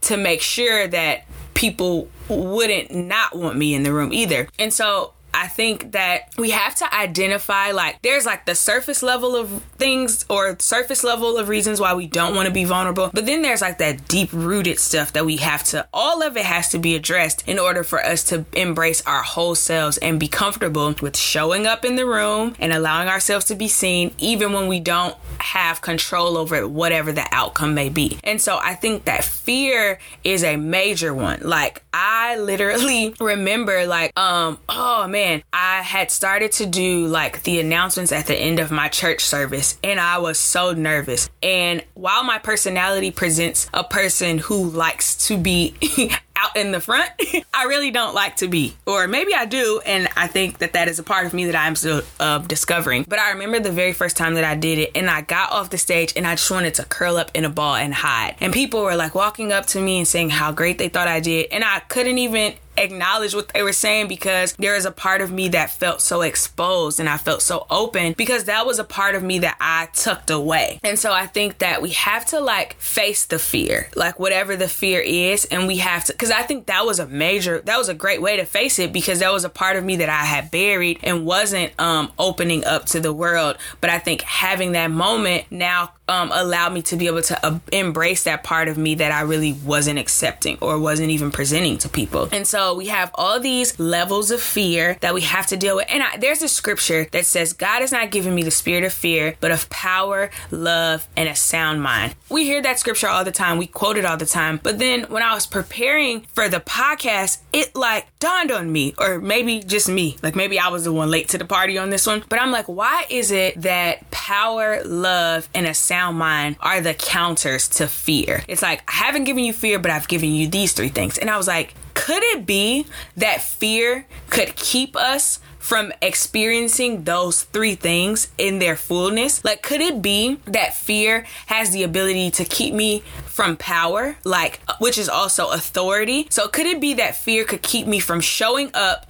to 0.00 0.16
make 0.16 0.40
sure 0.42 0.88
that 0.88 1.24
people 1.54 2.08
wouldn't 2.28 2.92
not 2.92 3.36
want 3.36 3.56
me 3.56 3.74
in 3.74 3.84
the 3.84 3.92
room 3.92 4.12
either. 4.12 4.48
And 4.58 4.72
so 4.72 5.12
I 5.34 5.48
think 5.48 5.92
that 5.92 6.32
we 6.38 6.50
have 6.50 6.74
to 6.76 6.94
identify 6.94 7.72
like 7.72 8.00
there's 8.02 8.24
like 8.24 8.46
the 8.46 8.54
surface 8.54 9.02
level 9.02 9.36
of 9.36 9.62
things 9.76 10.24
or 10.28 10.56
surface 10.60 11.04
level 11.04 11.36
of 11.36 11.48
reasons 11.48 11.80
why 11.80 11.94
we 11.94 12.06
don't 12.06 12.34
want 12.34 12.46
to 12.46 12.52
be 12.52 12.64
vulnerable, 12.64 13.10
but 13.12 13.26
then 13.26 13.42
there's 13.42 13.60
like 13.60 13.78
that 13.78 14.08
deep 14.08 14.30
rooted 14.32 14.78
stuff 14.78 15.12
that 15.12 15.26
we 15.26 15.36
have 15.36 15.64
to 15.64 15.86
all 15.92 16.22
of 16.22 16.36
it 16.36 16.44
has 16.44 16.68
to 16.70 16.78
be 16.78 16.94
addressed 16.94 17.46
in 17.48 17.58
order 17.58 17.82
for 17.82 18.04
us 18.04 18.22
to 18.24 18.44
embrace 18.52 19.02
our 19.06 19.22
whole 19.22 19.54
selves 19.54 19.98
and 19.98 20.20
be 20.20 20.28
comfortable 20.28 20.94
with 21.00 21.16
showing 21.16 21.66
up 21.66 21.84
in 21.84 21.96
the 21.96 22.06
room 22.06 22.54
and 22.58 22.72
allowing 22.72 23.08
ourselves 23.08 23.44
to 23.44 23.54
be 23.54 23.68
seen 23.68 24.14
even 24.18 24.52
when 24.52 24.68
we 24.68 24.80
don't 24.80 25.16
have 25.44 25.82
control 25.82 26.38
over 26.38 26.66
whatever 26.66 27.12
the 27.12 27.26
outcome 27.30 27.74
may 27.74 27.90
be. 27.90 28.18
And 28.24 28.40
so 28.40 28.58
I 28.60 28.74
think 28.74 29.04
that 29.04 29.24
fear 29.24 29.98
is 30.24 30.42
a 30.42 30.56
major 30.56 31.12
one. 31.12 31.40
Like 31.42 31.82
I 31.92 32.38
literally 32.38 33.14
remember 33.20 33.86
like 33.86 34.18
um 34.18 34.58
oh 34.70 35.06
man 35.06 35.42
I 35.52 35.82
had 35.82 36.10
started 36.10 36.52
to 36.52 36.66
do 36.66 37.06
like 37.06 37.42
the 37.42 37.60
announcements 37.60 38.10
at 38.10 38.26
the 38.26 38.34
end 38.34 38.58
of 38.58 38.70
my 38.70 38.88
church 38.88 39.20
service, 39.20 39.78
and 39.84 40.00
I 40.00 40.18
was 40.18 40.38
so 40.38 40.72
nervous. 40.72 41.28
And 41.42 41.84
while 41.92 42.24
my 42.24 42.38
personality 42.38 43.10
presents 43.10 43.68
a 43.74 43.84
person 43.84 44.38
who 44.38 44.70
likes 44.70 45.28
to 45.28 45.36
be 45.36 45.74
out 46.36 46.56
in 46.56 46.72
the 46.72 46.80
front, 46.80 47.10
I 47.54 47.64
really 47.64 47.90
don't 47.90 48.14
like 48.14 48.36
to 48.36 48.48
be. 48.48 48.76
Or 48.86 49.06
maybe 49.06 49.34
I 49.34 49.44
do, 49.44 49.80
and 49.84 50.08
I 50.16 50.26
think 50.26 50.58
that 50.58 50.72
that 50.74 50.88
is 50.88 50.98
a 50.98 51.02
part 51.02 51.26
of 51.26 51.34
me 51.34 51.46
that 51.46 51.56
I'm 51.56 51.76
still 51.76 52.02
uh, 52.20 52.38
discovering. 52.38 53.04
But 53.08 53.18
I 53.18 53.32
remember 53.32 53.60
the 53.60 53.72
very 53.72 53.92
first 53.92 54.16
time 54.16 54.34
that 54.34 54.44
I 54.44 54.54
did 54.54 54.78
it, 54.78 54.92
and 54.94 55.08
I 55.08 55.22
got 55.22 55.52
off 55.52 55.70
the 55.70 55.78
stage 55.78 56.12
and 56.16 56.26
I 56.26 56.34
just 56.34 56.50
wanted 56.50 56.74
to 56.74 56.84
curl 56.84 57.16
up 57.16 57.30
in 57.34 57.44
a 57.44 57.50
ball 57.50 57.76
and 57.76 57.94
hide. 57.94 58.36
And 58.40 58.52
people 58.52 58.82
were 58.82 58.96
like 58.96 59.14
walking 59.14 59.52
up 59.52 59.66
to 59.66 59.80
me 59.80 59.98
and 59.98 60.08
saying 60.08 60.30
how 60.30 60.52
great 60.52 60.78
they 60.78 60.88
thought 60.88 61.08
I 61.08 61.20
did, 61.20 61.48
and 61.52 61.64
I 61.64 61.80
couldn't 61.80 62.18
even 62.18 62.54
acknowledge 62.76 63.34
what 63.34 63.48
they 63.48 63.62
were 63.62 63.72
saying 63.72 64.08
because 64.08 64.54
there 64.54 64.76
is 64.76 64.84
a 64.84 64.90
part 64.90 65.20
of 65.20 65.32
me 65.32 65.48
that 65.48 65.70
felt 65.70 66.00
so 66.00 66.22
exposed 66.22 67.00
and 67.00 67.08
I 67.08 67.16
felt 67.16 67.42
so 67.42 67.66
open 67.70 68.14
because 68.14 68.44
that 68.44 68.66
was 68.66 68.78
a 68.78 68.84
part 68.84 69.14
of 69.14 69.22
me 69.22 69.40
that 69.40 69.56
I 69.60 69.88
tucked 69.92 70.30
away. 70.30 70.80
And 70.82 70.98
so 70.98 71.12
I 71.12 71.26
think 71.26 71.58
that 71.58 71.82
we 71.82 71.90
have 71.90 72.26
to 72.26 72.40
like 72.40 72.74
face 72.80 73.24
the 73.26 73.38
fear, 73.38 73.88
like 73.94 74.18
whatever 74.18 74.56
the 74.56 74.68
fear 74.68 75.00
is, 75.00 75.44
and 75.46 75.66
we 75.66 75.78
have 75.78 76.04
to, 76.04 76.12
because 76.12 76.30
I 76.30 76.42
think 76.42 76.66
that 76.66 76.86
was 76.86 76.98
a 76.98 77.06
major, 77.06 77.60
that 77.60 77.78
was 77.78 77.88
a 77.88 77.94
great 77.94 78.20
way 78.20 78.36
to 78.36 78.44
face 78.44 78.78
it 78.78 78.92
because 78.92 79.20
that 79.20 79.32
was 79.32 79.44
a 79.44 79.48
part 79.48 79.76
of 79.76 79.84
me 79.84 79.96
that 79.96 80.08
I 80.08 80.24
had 80.24 80.50
buried 80.50 81.00
and 81.02 81.26
wasn't 81.26 81.72
um, 81.80 82.12
opening 82.18 82.64
up 82.64 82.86
to 82.86 83.00
the 83.00 83.12
world. 83.12 83.56
But 83.80 83.90
I 83.90 83.98
think 83.98 84.22
having 84.22 84.72
that 84.72 84.90
moment 84.90 85.46
now 85.50 85.92
um, 86.08 86.30
allowed 86.32 86.72
me 86.72 86.82
to 86.82 86.96
be 86.96 87.06
able 87.06 87.22
to 87.22 87.46
uh, 87.46 87.58
embrace 87.72 88.24
that 88.24 88.44
part 88.44 88.68
of 88.68 88.76
me 88.76 88.96
that 88.96 89.12
I 89.12 89.22
really 89.22 89.52
wasn't 89.52 89.98
accepting 89.98 90.58
or 90.60 90.78
wasn't 90.78 91.10
even 91.10 91.30
presenting 91.30 91.78
to 91.78 91.88
people. 91.88 92.28
And 92.32 92.46
so 92.46 92.74
we 92.74 92.86
have 92.86 93.10
all 93.14 93.40
these 93.40 93.78
levels 93.78 94.30
of 94.30 94.40
fear 94.40 94.96
that 95.00 95.14
we 95.14 95.22
have 95.22 95.46
to 95.48 95.56
deal 95.56 95.76
with. 95.76 95.86
And 95.88 96.02
I, 96.02 96.16
there's 96.18 96.42
a 96.42 96.48
scripture 96.48 97.06
that 97.12 97.26
says, 97.26 97.52
God 97.52 97.80
has 97.80 97.92
not 97.92 98.10
given 98.10 98.34
me 98.34 98.42
the 98.42 98.50
spirit 98.50 98.84
of 98.84 98.92
fear, 98.92 99.36
but 99.40 99.50
of 99.50 99.68
power, 99.70 100.30
love, 100.50 101.08
and 101.16 101.28
a 101.28 101.34
sound 101.34 101.82
mind. 101.82 102.14
We 102.28 102.44
hear 102.44 102.60
that 102.62 102.78
scripture 102.78 103.08
all 103.08 103.24
the 103.24 103.32
time. 103.32 103.58
We 103.58 103.66
quote 103.66 103.96
it 103.96 104.04
all 104.04 104.16
the 104.16 104.26
time. 104.26 104.60
But 104.62 104.78
then 104.78 105.04
when 105.04 105.22
I 105.22 105.34
was 105.34 105.46
preparing 105.46 106.22
for 106.32 106.48
the 106.48 106.60
podcast, 106.60 107.38
it 107.52 107.74
like 107.74 108.06
dawned 108.18 108.50
on 108.50 108.70
me, 108.70 108.94
or 108.98 109.20
maybe 109.20 109.60
just 109.60 109.88
me, 109.88 110.16
like 110.22 110.34
maybe 110.36 110.58
I 110.58 110.68
was 110.68 110.84
the 110.84 110.92
one 110.92 111.10
late 111.10 111.28
to 111.30 111.38
the 111.38 111.44
party 111.44 111.78
on 111.78 111.90
this 111.90 112.06
one. 112.06 112.22
But 112.28 112.40
I'm 112.40 112.50
like, 112.50 112.66
why 112.66 113.06
is 113.08 113.30
it 113.30 113.60
that 113.62 114.10
power, 114.10 114.82
love, 114.84 115.48
and 115.54 115.66
a 115.66 115.74
sound 115.94 116.18
mind 116.18 116.56
are 116.58 116.80
the 116.80 116.92
counters 116.92 117.68
to 117.68 117.86
fear? 117.86 118.42
It's 118.48 118.62
like, 118.62 118.82
I 118.88 118.94
haven't 119.06 119.24
given 119.24 119.44
you 119.44 119.52
fear, 119.52 119.78
but 119.78 119.92
I've 119.92 120.08
given 120.08 120.30
you 120.30 120.48
these 120.48 120.72
three 120.72 120.88
things. 120.88 121.18
And 121.18 121.30
I 121.30 121.36
was 121.36 121.46
like, 121.46 121.74
could 121.94 122.22
it 122.34 122.44
be 122.44 122.86
that 123.16 123.42
fear 123.42 124.04
could 124.28 124.56
keep 124.56 124.96
us 124.96 125.38
from 125.60 125.92
experiencing 126.02 127.04
those 127.04 127.44
three 127.44 127.76
things 127.76 128.28
in 128.38 128.58
their 128.58 128.74
fullness? 128.74 129.44
Like, 129.44 129.62
could 129.62 129.80
it 129.80 130.02
be 130.02 130.40
that 130.46 130.74
fear 130.74 131.26
has 131.46 131.70
the 131.70 131.84
ability 131.84 132.32
to 132.32 132.44
keep 132.44 132.74
me 132.74 133.04
from 133.26 133.56
power, 133.56 134.16
like, 134.24 134.60
which 134.80 134.98
is 134.98 135.08
also 135.08 135.50
authority? 135.50 136.26
So, 136.28 136.48
could 136.48 136.66
it 136.66 136.80
be 136.80 136.94
that 136.94 137.16
fear 137.16 137.44
could 137.44 137.62
keep 137.62 137.86
me 137.86 138.00
from 138.00 138.20
showing 138.20 138.72
up 138.74 139.06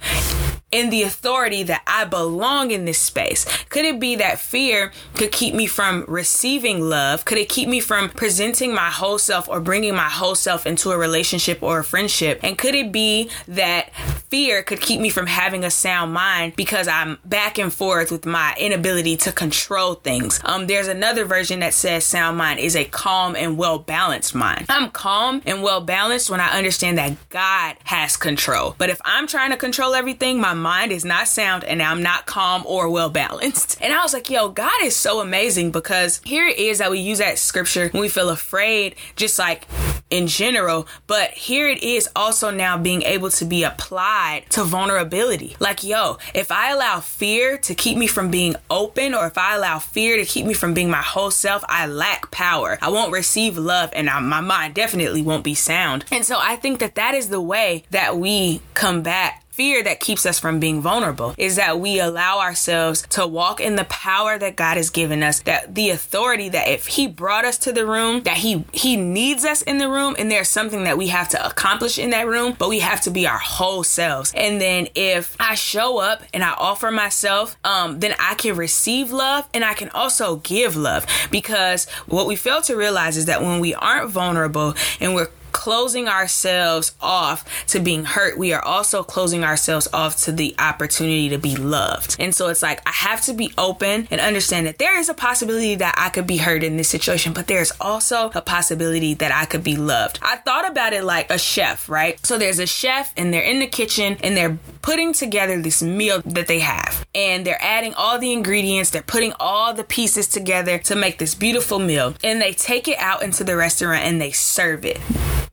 in 0.75 0.89
the 0.89 1.03
authority 1.03 1.63
that 1.63 1.81
I 1.87 2.03
belong 2.03 2.71
in 2.71 2.83
this 2.83 2.99
space? 2.99 3.45
Could 3.69 3.85
it 3.85 3.97
be 3.97 4.17
that 4.17 4.39
fear 4.39 4.91
could 5.13 5.31
keep 5.31 5.55
me 5.55 5.67
from 5.67 6.03
receiving 6.05 6.81
love? 6.81 7.23
Could 7.23 7.37
it 7.37 7.47
keep 7.47 7.69
me 7.69 7.79
from 7.79 8.09
presenting 8.09 8.75
my 8.75 8.89
whole 8.89 9.17
self 9.17 9.47
or 9.47 9.61
bringing 9.61 9.95
my 9.95 10.09
whole 10.09 10.35
self 10.35 10.67
into 10.67 10.91
a 10.91 10.97
relationship 10.97 11.63
or 11.63 11.79
a 11.79 11.83
friendship? 11.83 12.41
And 12.43 12.57
could 12.57 12.75
it 12.75 12.91
be 12.91 13.29
that 13.47 13.95
fear 14.27 14.63
could 14.63 14.81
keep 14.81 14.99
me 14.99 15.09
from 15.09 15.27
having 15.27 15.63
a 15.63 15.71
sound 15.71 16.11
mind 16.11 16.57
because 16.57 16.89
I'm 16.89 17.19
back 17.23 17.57
and 17.57 17.73
forth 17.73 18.11
with 18.11 18.25
my 18.25 18.53
inability 18.59 19.15
to 19.17 19.31
control 19.31 19.95
things? 19.95 20.41
Um, 20.43 20.67
there's 20.67 20.89
another 20.89 21.23
version 21.23 21.61
that 21.61 21.73
says 21.73 22.03
sound 22.03 22.37
mind 22.37 22.59
is 22.59 22.75
a 22.75 22.83
calm 22.83 23.37
and 23.37 23.57
well 23.57 23.79
balanced 23.79 24.35
mind. 24.35 24.65
I'm 24.67 24.91
calm 24.91 25.41
and 25.45 25.63
well 25.63 25.79
balanced 25.79 26.29
when 26.29 26.41
I 26.41 26.49
understand 26.49 26.97
that 26.97 27.29
God 27.29 27.77
has 27.85 28.17
control. 28.17 28.75
But 28.77 28.89
if 28.89 28.99
I'm 29.05 29.25
trying 29.25 29.51
to 29.51 29.57
control 29.57 29.95
everything, 29.95 30.41
my 30.41 30.53
mind 30.65 30.91
is 30.91 31.05
not 31.05 31.27
sound 31.27 31.63
and 31.63 31.79
I'm 31.79 32.01
not 32.01 32.25
calm 32.25 32.63
or 32.65 32.89
well 32.89 33.11
balanced. 33.11 33.77
And 33.85 33.93
I 33.93 34.01
was 34.01 34.13
like, 34.13 34.31
yo, 34.31 34.49
God 34.49 34.81
is 34.81 34.95
so 34.95 35.21
amazing 35.21 35.69
because 35.69 36.19
here 36.25 36.47
it 36.47 36.57
is 36.57 36.79
that 36.79 36.89
we 36.89 36.99
use 36.99 37.19
that 37.19 37.37
scripture 37.37 37.89
when 37.89 38.01
we 38.01 38.09
feel 38.09 38.29
afraid, 38.29 38.95
just 39.15 39.37
like 39.37 39.67
in 40.09 40.27
general, 40.27 40.87
but 41.07 41.31
here 41.31 41.67
it 41.67 41.83
is 41.83 42.07
also 42.15 42.51
now 42.51 42.77
being 42.77 43.01
able 43.03 43.29
to 43.31 43.45
be 43.45 43.63
applied 43.63 44.43
to 44.51 44.63
vulnerability. 44.63 45.55
Like, 45.59 45.83
yo, 45.83 46.17
if 46.33 46.51
I 46.51 46.71
allow 46.71 46.99
fear 46.99 47.57
to 47.59 47.75
keep 47.75 47.97
me 47.97 48.07
from 48.07 48.29
being 48.29 48.55
open, 48.69 49.13
or 49.13 49.25
if 49.25 49.37
I 49.37 49.55
allow 49.55 49.79
fear 49.79 50.17
to 50.17 50.25
keep 50.25 50.45
me 50.45 50.53
from 50.53 50.73
being 50.73 50.89
my 50.89 51.01
whole 51.01 51.31
self, 51.31 51.63
I 51.67 51.87
lack 51.87 52.31
power. 52.31 52.77
I 52.81 52.89
won't 52.89 53.11
receive 53.11 53.57
love, 53.57 53.89
and 53.93 54.09
I, 54.09 54.19
my 54.19 54.41
mind 54.41 54.75
definitely 54.75 55.21
won't 55.21 55.43
be 55.43 55.55
sound. 55.55 56.05
And 56.11 56.25
so 56.25 56.37
I 56.39 56.55
think 56.55 56.79
that 56.79 56.95
that 56.95 57.15
is 57.15 57.29
the 57.29 57.41
way 57.41 57.83
that 57.89 58.17
we 58.17 58.61
combat 58.73 59.41
fear 59.55 59.81
that 59.81 60.01
keeps 60.01 60.25
us 60.25 60.37
from 60.37 60.59
being 60.59 60.81
vulnerable 60.81 61.33
is 61.37 61.55
that 61.55 61.79
we 61.79 61.97
allow 61.97 62.39
ourselves 62.39 63.03
to 63.09 63.25
walk 63.25 63.61
in 63.61 63.77
the 63.77 63.85
power 63.85 64.37
that 64.37 64.57
God 64.57 64.75
has 64.75 64.89
given 64.89 65.23
us, 65.23 65.39
that 65.41 65.75
the 65.75 65.91
authority 65.91 66.49
that 66.49 66.67
if 66.67 66.87
he 66.87 67.07
brought 67.07 67.45
us 67.45 67.57
to 67.59 67.71
the 67.71 67.85
room, 67.85 68.23
that 68.23 68.37
he 68.37 68.65
he 68.73 68.97
needs 68.97 69.45
us 69.45 69.61
in 69.61 69.77
the 69.77 69.87
room 69.87 70.13
and 70.19 70.29
there's 70.29 70.49
something 70.49 70.83
that 70.83 70.97
we 70.97 71.07
have 71.07 71.29
to 71.29 71.45
accomplish 71.45 71.97
in 71.97 72.09
that 72.09 72.27
room, 72.27 72.53
but 72.59 72.67
we 72.67 72.79
have 72.79 72.99
to 73.01 73.09
be 73.09 73.25
our 73.25 73.37
whole 73.37 73.83
selves. 73.83 74.33
And 74.35 74.59
then 74.59 74.89
if 74.93 75.37
I 75.39 75.55
show 75.55 75.99
up 75.99 76.23
and 76.33 76.43
I 76.43 76.51
offer 76.57 76.91
myself, 76.91 77.55
um 77.63 78.01
then 78.01 78.13
I 78.19 78.33
can 78.35 78.57
receive 78.57 79.13
love 79.13 79.47
and 79.53 79.63
I 79.63 79.73
can 79.73 79.87
also 79.91 80.35
give 80.37 80.75
love 80.75 81.05
because 81.31 81.89
what 82.07 82.27
we 82.27 82.35
fail 82.35 82.61
to 82.63 82.75
realize 82.75 83.15
is 83.15 83.25
that 83.27 83.41
when 83.41 83.61
we 83.61 83.73
aren't 83.73 84.09
vulnerable 84.09 84.73
and 84.99 85.15
we're 85.15 85.29
closing 85.65 86.07
ourselves 86.07 86.91
off 87.01 87.65
to 87.65 87.79
being 87.79 88.05
hurt, 88.05 88.37
we 88.37 88.53
are 88.53 88.63
also 88.63 89.01
closing 89.01 89.43
ourselves 89.43 89.87
off 89.91 90.15
to 90.15 90.31
the 90.31 90.53
opportunity 90.59 91.27
to 91.27 91.39
be 91.39 91.55
loved. 91.55 92.15
And 92.19 92.35
so 92.35 92.49
it's 92.49 92.61
like, 92.61 92.87
I 92.87 92.91
have 92.91 93.21
to 93.21 93.33
be 93.33 93.51
open 93.57 94.07
and 94.11 94.21
understand 94.21 94.67
that 94.67 94.77
there 94.77 94.95
is 94.99 95.09
a 95.09 95.15
possibility 95.15 95.73
that 95.73 95.95
I 95.97 96.09
could 96.09 96.27
be 96.27 96.37
hurt 96.37 96.63
in 96.63 96.77
this 96.77 96.87
situation, 96.87 97.33
but 97.33 97.47
there's 97.47 97.71
also 97.81 98.29
a 98.35 98.43
possibility 98.43 99.15
that 99.15 99.31
I 99.31 99.45
could 99.45 99.63
be 99.63 99.75
loved. 99.75 100.19
I 100.21 100.35
thought 100.35 100.69
about 100.69 100.93
it 100.93 101.03
like 101.03 101.31
a 101.31 101.39
chef, 101.39 101.89
right? 101.89 102.23
So 102.23 102.37
there's 102.37 102.59
a 102.59 102.67
chef 102.67 103.11
and 103.17 103.33
they're 103.33 103.41
in 103.41 103.57
the 103.57 103.65
kitchen 103.65 104.17
and 104.21 104.37
they're 104.37 104.59
putting 104.83 105.13
together 105.13 105.59
this 105.59 105.81
meal 105.81 106.21
that 106.27 106.45
they 106.45 106.59
have. 106.59 107.07
And 107.15 107.43
they're 107.43 107.57
adding 107.59 107.95
all 107.95 108.19
the 108.19 108.33
ingredients, 108.33 108.91
they're 108.91 109.01
putting 109.01 109.33
all 109.39 109.73
the 109.73 109.83
pieces 109.83 110.27
together 110.27 110.77
to 110.77 110.95
make 110.95 111.17
this 111.17 111.33
beautiful 111.33 111.79
meal. 111.79 112.13
And 112.23 112.39
they 112.39 112.53
take 112.53 112.87
it 112.87 112.99
out 112.99 113.23
into 113.23 113.43
the 113.43 113.55
restaurant 113.55 114.03
and 114.03 114.21
they 114.21 114.29
serve 114.29 114.85
it. 114.85 114.99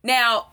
Now, 0.03 0.49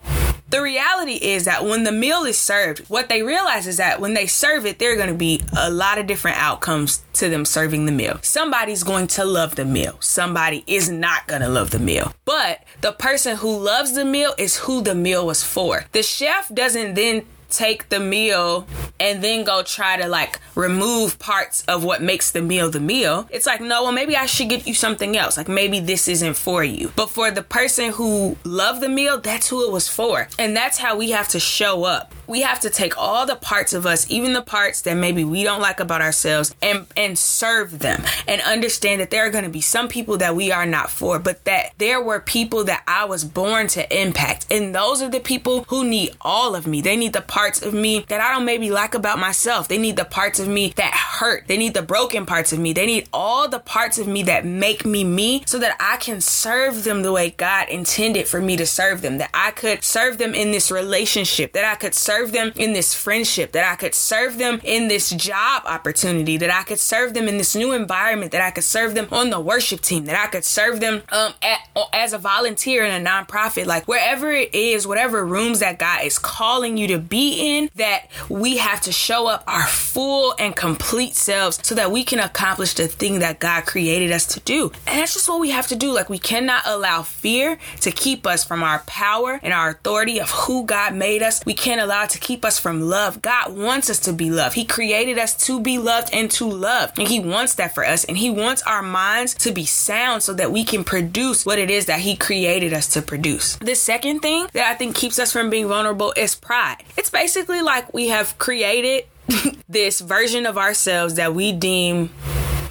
the 0.50 0.62
reality 0.62 1.13
is 1.13 1.46
that 1.46 1.63
when 1.63 1.84
the 1.84 1.91
meal 1.91 2.24
is 2.24 2.38
served, 2.38 2.79
what 2.89 3.10
they 3.10 3.22
realize 3.22 3.68
is 3.68 3.77
that 3.77 4.01
when 4.01 4.13
they 4.13 4.25
serve 4.25 4.65
it, 4.65 4.79
there 4.79 4.94
are 4.94 4.96
going 4.96 5.10
to 5.10 5.13
be 5.13 5.41
a 5.58 5.70
lot 5.70 5.98
of 5.98 6.08
different 6.08 6.38
outcomes 6.38 7.03
to 7.13 7.29
them 7.29 7.46
serving 7.46 7.86
the 7.86 7.91
meal. 7.91 8.20
Somebody's 8.22 8.84
going 8.84 9.08
to 9.08 9.25
love 9.25 9.56
the 9.56 9.65
meal, 9.65 9.98
somebody 10.00 10.63
is 10.65 10.89
not 10.89 11.27
going 11.27 11.41
to 11.41 11.50
love 11.50 11.72
the 11.72 11.79
meal. 11.79 12.13
But 12.25 12.63
the 12.82 12.91
person 12.91 13.38
who 13.38 13.58
loves 13.58 13.94
the 13.94 14.06
meal 14.06 14.34
is 14.38 14.58
who 14.58 14.82
the 14.82 14.96
meal 14.96 15.25
was 15.25 15.44
for. 15.44 15.86
The 15.91 16.03
chef 16.03 16.50
doesn't 16.50 16.96
then 16.96 17.25
take 17.50 17.89
the 17.89 18.00
meal 18.00 18.68
and 19.00 19.24
then 19.24 19.44
go 19.44 19.63
try 19.63 19.98
to 19.98 20.08
like 20.08 20.39
remove 20.56 21.20
parts 21.20 21.63
of 21.68 21.84
what 21.84 22.01
makes 22.01 22.32
the 22.32 22.41
meal 22.41 22.70
the 22.70 22.79
meal. 22.79 23.27
It's 23.32 23.46
like, 23.46 23.62
no, 23.62 23.84
well, 23.84 23.91
maybe 23.91 24.15
I 24.15 24.25
should 24.25 24.50
get 24.50 24.68
you 24.68 24.74
something 24.74 25.18
else. 25.18 25.38
Like 25.38 25.48
maybe 25.48 25.79
this 25.79 26.08
isn't 26.08 26.36
for 26.36 26.63
you. 26.63 26.91
But 26.96 27.10
for 27.10 27.32
the 27.32 27.44
person 27.44 27.91
who 27.91 28.38
loved 28.44 28.82
the 28.82 28.89
meal, 28.89 29.20
that's 29.20 29.50
who 29.50 29.65
it 29.65 29.72
was 29.72 29.88
for. 29.88 30.27
And 30.38 30.56
that's 30.56 30.77
how 30.77 30.98
we 30.98 31.12
have 31.12 31.27
to 31.29 31.39
show 31.39 31.84
up. 31.84 32.13
We 32.29 32.41
have 32.41 32.59
to 32.59 32.69
take 32.69 32.95
all 32.95 33.25
the 33.25 33.36
parts 33.36 33.74
of 33.74 33.88
us, 33.88 34.09
even 34.12 34.33
the 34.33 34.43
parts 34.43 34.81
that 34.83 34.93
maybe 34.93 35.24
we 35.24 35.43
don't 35.43 35.62
like 35.62 35.79
about 35.79 36.03
ourselves, 36.03 36.53
and 36.62 36.86
and 36.95 37.17
serve 37.17 37.79
them 37.79 38.03
and 38.27 38.39
understand 38.41 39.01
that 39.01 39.09
there 39.09 39.25
are 39.25 39.31
going 39.31 39.45
to 39.45 39.50
be 39.50 39.62
some 39.62 39.88
people 39.88 40.17
that 40.17 40.36
we 40.36 40.51
are 40.51 40.67
not 40.67 40.91
for, 40.91 41.17
but 41.17 41.43
that 41.45 41.71
there 41.79 42.00
were 42.00 42.19
people 42.19 42.63
that 42.65 42.83
I 42.88 43.05
was 43.05 43.24
born 43.25 43.67
to 43.69 44.01
impact. 44.01 44.45
And 44.51 44.75
those 44.75 45.01
are 45.01 45.09
the 45.09 45.19
people 45.19 45.63
who 45.69 45.83
need 45.83 46.12
all 46.21 46.55
of 46.55 46.67
me. 46.67 46.81
They 46.81 46.95
need 46.95 47.13
the 47.13 47.21
parts 47.21 47.63
of 47.63 47.74
me 47.74 48.05
that 48.09 48.21
I 48.21 48.31
don't 48.31 48.45
maybe 48.45 48.69
like 48.69 48.93
about 48.93 49.17
myself. 49.17 49.67
They 49.67 49.79
need 49.79 49.95
the 49.95 50.05
parts 50.05 50.39
of 50.39 50.48
me 50.48 50.71
that 50.75 50.93
hurt. 50.93 51.48
They 51.48 51.57
need 51.57 51.74
the 51.74 51.81
broken 51.81 52.27
parts 52.27 52.53
of 52.53 52.59
me. 52.59 52.74
They 52.74 52.86
need 52.86 53.09
all 53.12 53.50
the 53.50 53.59
parts 53.59 53.98
of 53.98 54.07
me 54.07 54.21
that 54.24 54.45
make 54.45 54.86
me 54.86 55.03
me 55.03 55.41
so 55.48 55.57
that 55.57 55.75
I 55.79 55.98
can 55.98 56.21
serve 56.21 56.83
them 56.83 57.01
the 57.01 57.12
way 57.12 57.31
God 57.31 57.69
intended 57.69 58.27
for 58.27 58.39
me 58.39 58.55
to 58.57 58.67
serve 58.67 59.01
them. 59.01 59.17
That 59.17 59.31
I 59.33 59.50
could 59.50 59.83
serve 59.83 60.19
them 60.19 60.36
in 60.36 60.51
this 60.51 60.69
relationship, 60.69 61.53
that 61.53 61.65
I 61.65 61.74
could 61.74 61.95
serve 61.95 62.18
them 62.27 62.51
in 62.55 62.73
this 62.73 62.93
friendship, 62.93 63.51
that 63.53 63.69
I 63.69 63.75
could 63.75 63.95
serve 63.95 64.38
them 64.38 64.61
in 64.63 64.88
this 64.88 65.09
job 65.09 65.63
opportunity, 65.65 66.38
that 66.38 66.51
I 66.51 66.63
could 66.63 66.79
serve 66.79 67.13
them 67.13 67.27
in 67.27 67.38
this 67.38 67.55
new 67.55 67.71
environment, 67.73 68.31
that 68.31 68.41
I 68.41 68.51
could 68.51 68.63
serve 68.63 68.93
them 68.93 69.07
on 69.11 69.29
the 69.29 69.39
worship 69.39 69.81
team, 69.81 70.05
that 70.05 70.15
I 70.15 70.27
could 70.27 70.45
serve 70.45 70.79
them 70.79 71.01
um, 71.11 71.33
at, 71.41 71.59
as 71.93 72.13
a 72.13 72.17
volunteer 72.17 72.83
in 72.83 73.05
a 73.05 73.09
nonprofit, 73.09 73.65
like 73.65 73.88
wherever 73.88 74.31
it 74.31 74.53
is, 74.53 74.85
whatever 74.85 75.25
rooms 75.25 75.59
that 75.59 75.79
God 75.79 76.03
is 76.03 76.19
calling 76.19 76.77
you 76.77 76.88
to 76.88 76.99
be 76.99 77.57
in, 77.57 77.69
that 77.75 78.07
we 78.27 78.57
have 78.57 78.81
to 78.81 78.91
show 78.91 79.27
up 79.27 79.43
our 79.47 79.65
full 79.65 80.35
and 80.39 80.55
complete 80.55 81.15
selves 81.15 81.59
so 81.63 81.75
that 81.75 81.91
we 81.91 82.03
can 82.03 82.19
accomplish 82.19 82.73
the 82.73 82.88
thing 82.88 83.19
that 83.19 83.39
God 83.39 83.65
created 83.65 84.11
us 84.11 84.25
to 84.27 84.39
do. 84.41 84.71
And 84.85 84.99
that's 84.99 85.13
just 85.13 85.29
what 85.29 85.39
we 85.39 85.51
have 85.51 85.67
to 85.67 85.75
do. 85.75 85.93
Like, 85.93 86.09
we 86.09 86.19
cannot 86.19 86.63
allow 86.65 87.03
fear 87.03 87.57
to 87.81 87.91
keep 87.91 88.27
us 88.27 88.43
from 88.43 88.63
our 88.63 88.79
power 88.79 89.39
and 89.41 89.53
our 89.53 89.69
authority 89.69 90.19
of 90.19 90.29
who 90.29 90.65
God 90.65 90.95
made 90.95 91.21
us. 91.21 91.41
We 91.45 91.53
can't 91.53 91.81
allow 91.81 92.05
to 92.11 92.19
keep 92.19 92.45
us 92.45 92.59
from 92.59 92.81
love. 92.81 93.21
God 93.21 93.55
wants 93.55 93.89
us 93.89 93.99
to 93.99 94.13
be 94.13 94.31
loved. 94.31 94.55
He 94.55 94.65
created 94.65 95.17
us 95.17 95.35
to 95.45 95.59
be 95.59 95.77
loved 95.77 96.09
and 96.13 96.29
to 96.31 96.49
love. 96.49 96.91
And 96.97 97.07
He 97.07 97.19
wants 97.19 97.55
that 97.55 97.73
for 97.73 97.85
us. 97.85 98.03
And 98.03 98.17
He 98.17 98.29
wants 98.29 98.61
our 98.63 98.81
minds 98.81 99.33
to 99.35 99.51
be 99.51 99.65
sound 99.65 100.23
so 100.23 100.33
that 100.33 100.51
we 100.51 100.63
can 100.63 100.83
produce 100.83 101.45
what 101.45 101.59
it 101.59 101.69
is 101.69 101.85
that 101.85 102.01
He 102.01 102.15
created 102.15 102.73
us 102.73 102.87
to 102.93 103.01
produce. 103.01 103.55
The 103.57 103.75
second 103.75 104.19
thing 104.19 104.47
that 104.53 104.69
I 104.69 104.75
think 104.75 104.95
keeps 104.95 105.19
us 105.19 105.31
from 105.31 105.49
being 105.49 105.67
vulnerable 105.67 106.13
is 106.15 106.35
pride. 106.35 106.83
It's 106.97 107.09
basically 107.09 107.61
like 107.61 107.93
we 107.93 108.09
have 108.09 108.37
created 108.37 109.05
this 109.69 109.99
version 110.01 110.45
of 110.45 110.57
ourselves 110.57 111.15
that 111.15 111.33
we 111.33 111.51
deem 111.51 112.09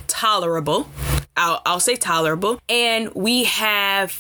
tolerable. 0.07 0.89
I'll, 1.37 1.63
I'll 1.65 1.81
say 1.81 1.97
tolerable. 1.97 2.61
And 2.69 3.15
we 3.15 3.45
have 3.45 4.13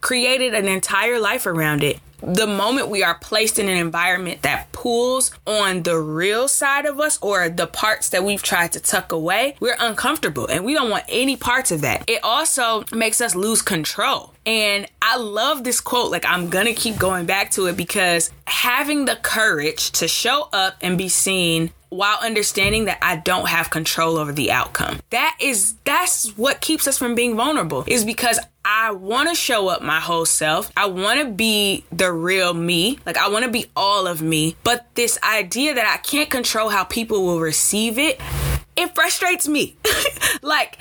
created 0.00 0.54
an 0.54 0.66
entire 0.66 1.18
life 1.18 1.46
around 1.46 1.82
it 1.82 2.00
the 2.22 2.46
moment 2.46 2.88
we 2.88 3.02
are 3.02 3.14
placed 3.14 3.58
in 3.58 3.68
an 3.68 3.76
environment 3.76 4.42
that 4.42 4.72
pulls 4.72 5.30
on 5.46 5.82
the 5.82 5.98
real 5.98 6.48
side 6.48 6.86
of 6.86 7.00
us 7.00 7.18
or 7.22 7.48
the 7.48 7.66
parts 7.66 8.10
that 8.10 8.24
we've 8.24 8.42
tried 8.42 8.72
to 8.72 8.80
tuck 8.80 9.12
away, 9.12 9.56
we're 9.60 9.76
uncomfortable 9.78 10.46
and 10.46 10.64
we 10.64 10.74
don't 10.74 10.90
want 10.90 11.04
any 11.08 11.36
parts 11.36 11.70
of 11.70 11.80
that. 11.82 12.04
It 12.08 12.22
also 12.22 12.84
makes 12.92 13.20
us 13.20 13.34
lose 13.34 13.62
control. 13.62 14.34
And 14.46 14.86
I 15.02 15.16
love 15.16 15.64
this 15.64 15.80
quote. 15.80 16.10
Like, 16.10 16.24
I'm 16.24 16.48
gonna 16.48 16.74
keep 16.74 16.98
going 16.98 17.26
back 17.26 17.50
to 17.52 17.66
it 17.66 17.76
because 17.76 18.30
having 18.46 19.04
the 19.04 19.16
courage 19.16 19.90
to 19.92 20.08
show 20.08 20.48
up 20.52 20.76
and 20.80 20.96
be 20.96 21.08
seen 21.08 21.72
while 21.90 22.18
understanding 22.22 22.86
that 22.86 22.98
I 23.02 23.16
don't 23.16 23.48
have 23.48 23.70
control 23.70 24.16
over 24.16 24.32
the 24.32 24.50
outcome. 24.52 25.00
That 25.10 25.36
is 25.40 25.74
that's 25.84 26.36
what 26.36 26.60
keeps 26.60 26.86
us 26.88 26.96
from 26.96 27.14
being 27.14 27.36
vulnerable 27.36 27.84
is 27.86 28.04
because 28.04 28.38
I 28.64 28.92
want 28.92 29.28
to 29.28 29.34
show 29.34 29.68
up 29.68 29.82
my 29.82 30.00
whole 30.00 30.24
self. 30.24 30.70
I 30.76 30.86
want 30.86 31.20
to 31.20 31.26
be 31.26 31.84
the 31.92 32.12
real 32.12 32.54
me. 32.54 32.98
Like 33.04 33.16
I 33.16 33.28
want 33.28 33.44
to 33.44 33.50
be 33.50 33.66
all 33.76 34.06
of 34.06 34.22
me. 34.22 34.56
But 34.64 34.86
this 34.94 35.18
idea 35.22 35.74
that 35.74 35.86
I 35.86 35.98
can't 35.98 36.30
control 36.30 36.68
how 36.68 36.84
people 36.84 37.24
will 37.24 37.40
receive 37.40 37.98
it, 37.98 38.20
it 38.76 38.94
frustrates 38.94 39.48
me. 39.48 39.76
like 40.42 40.78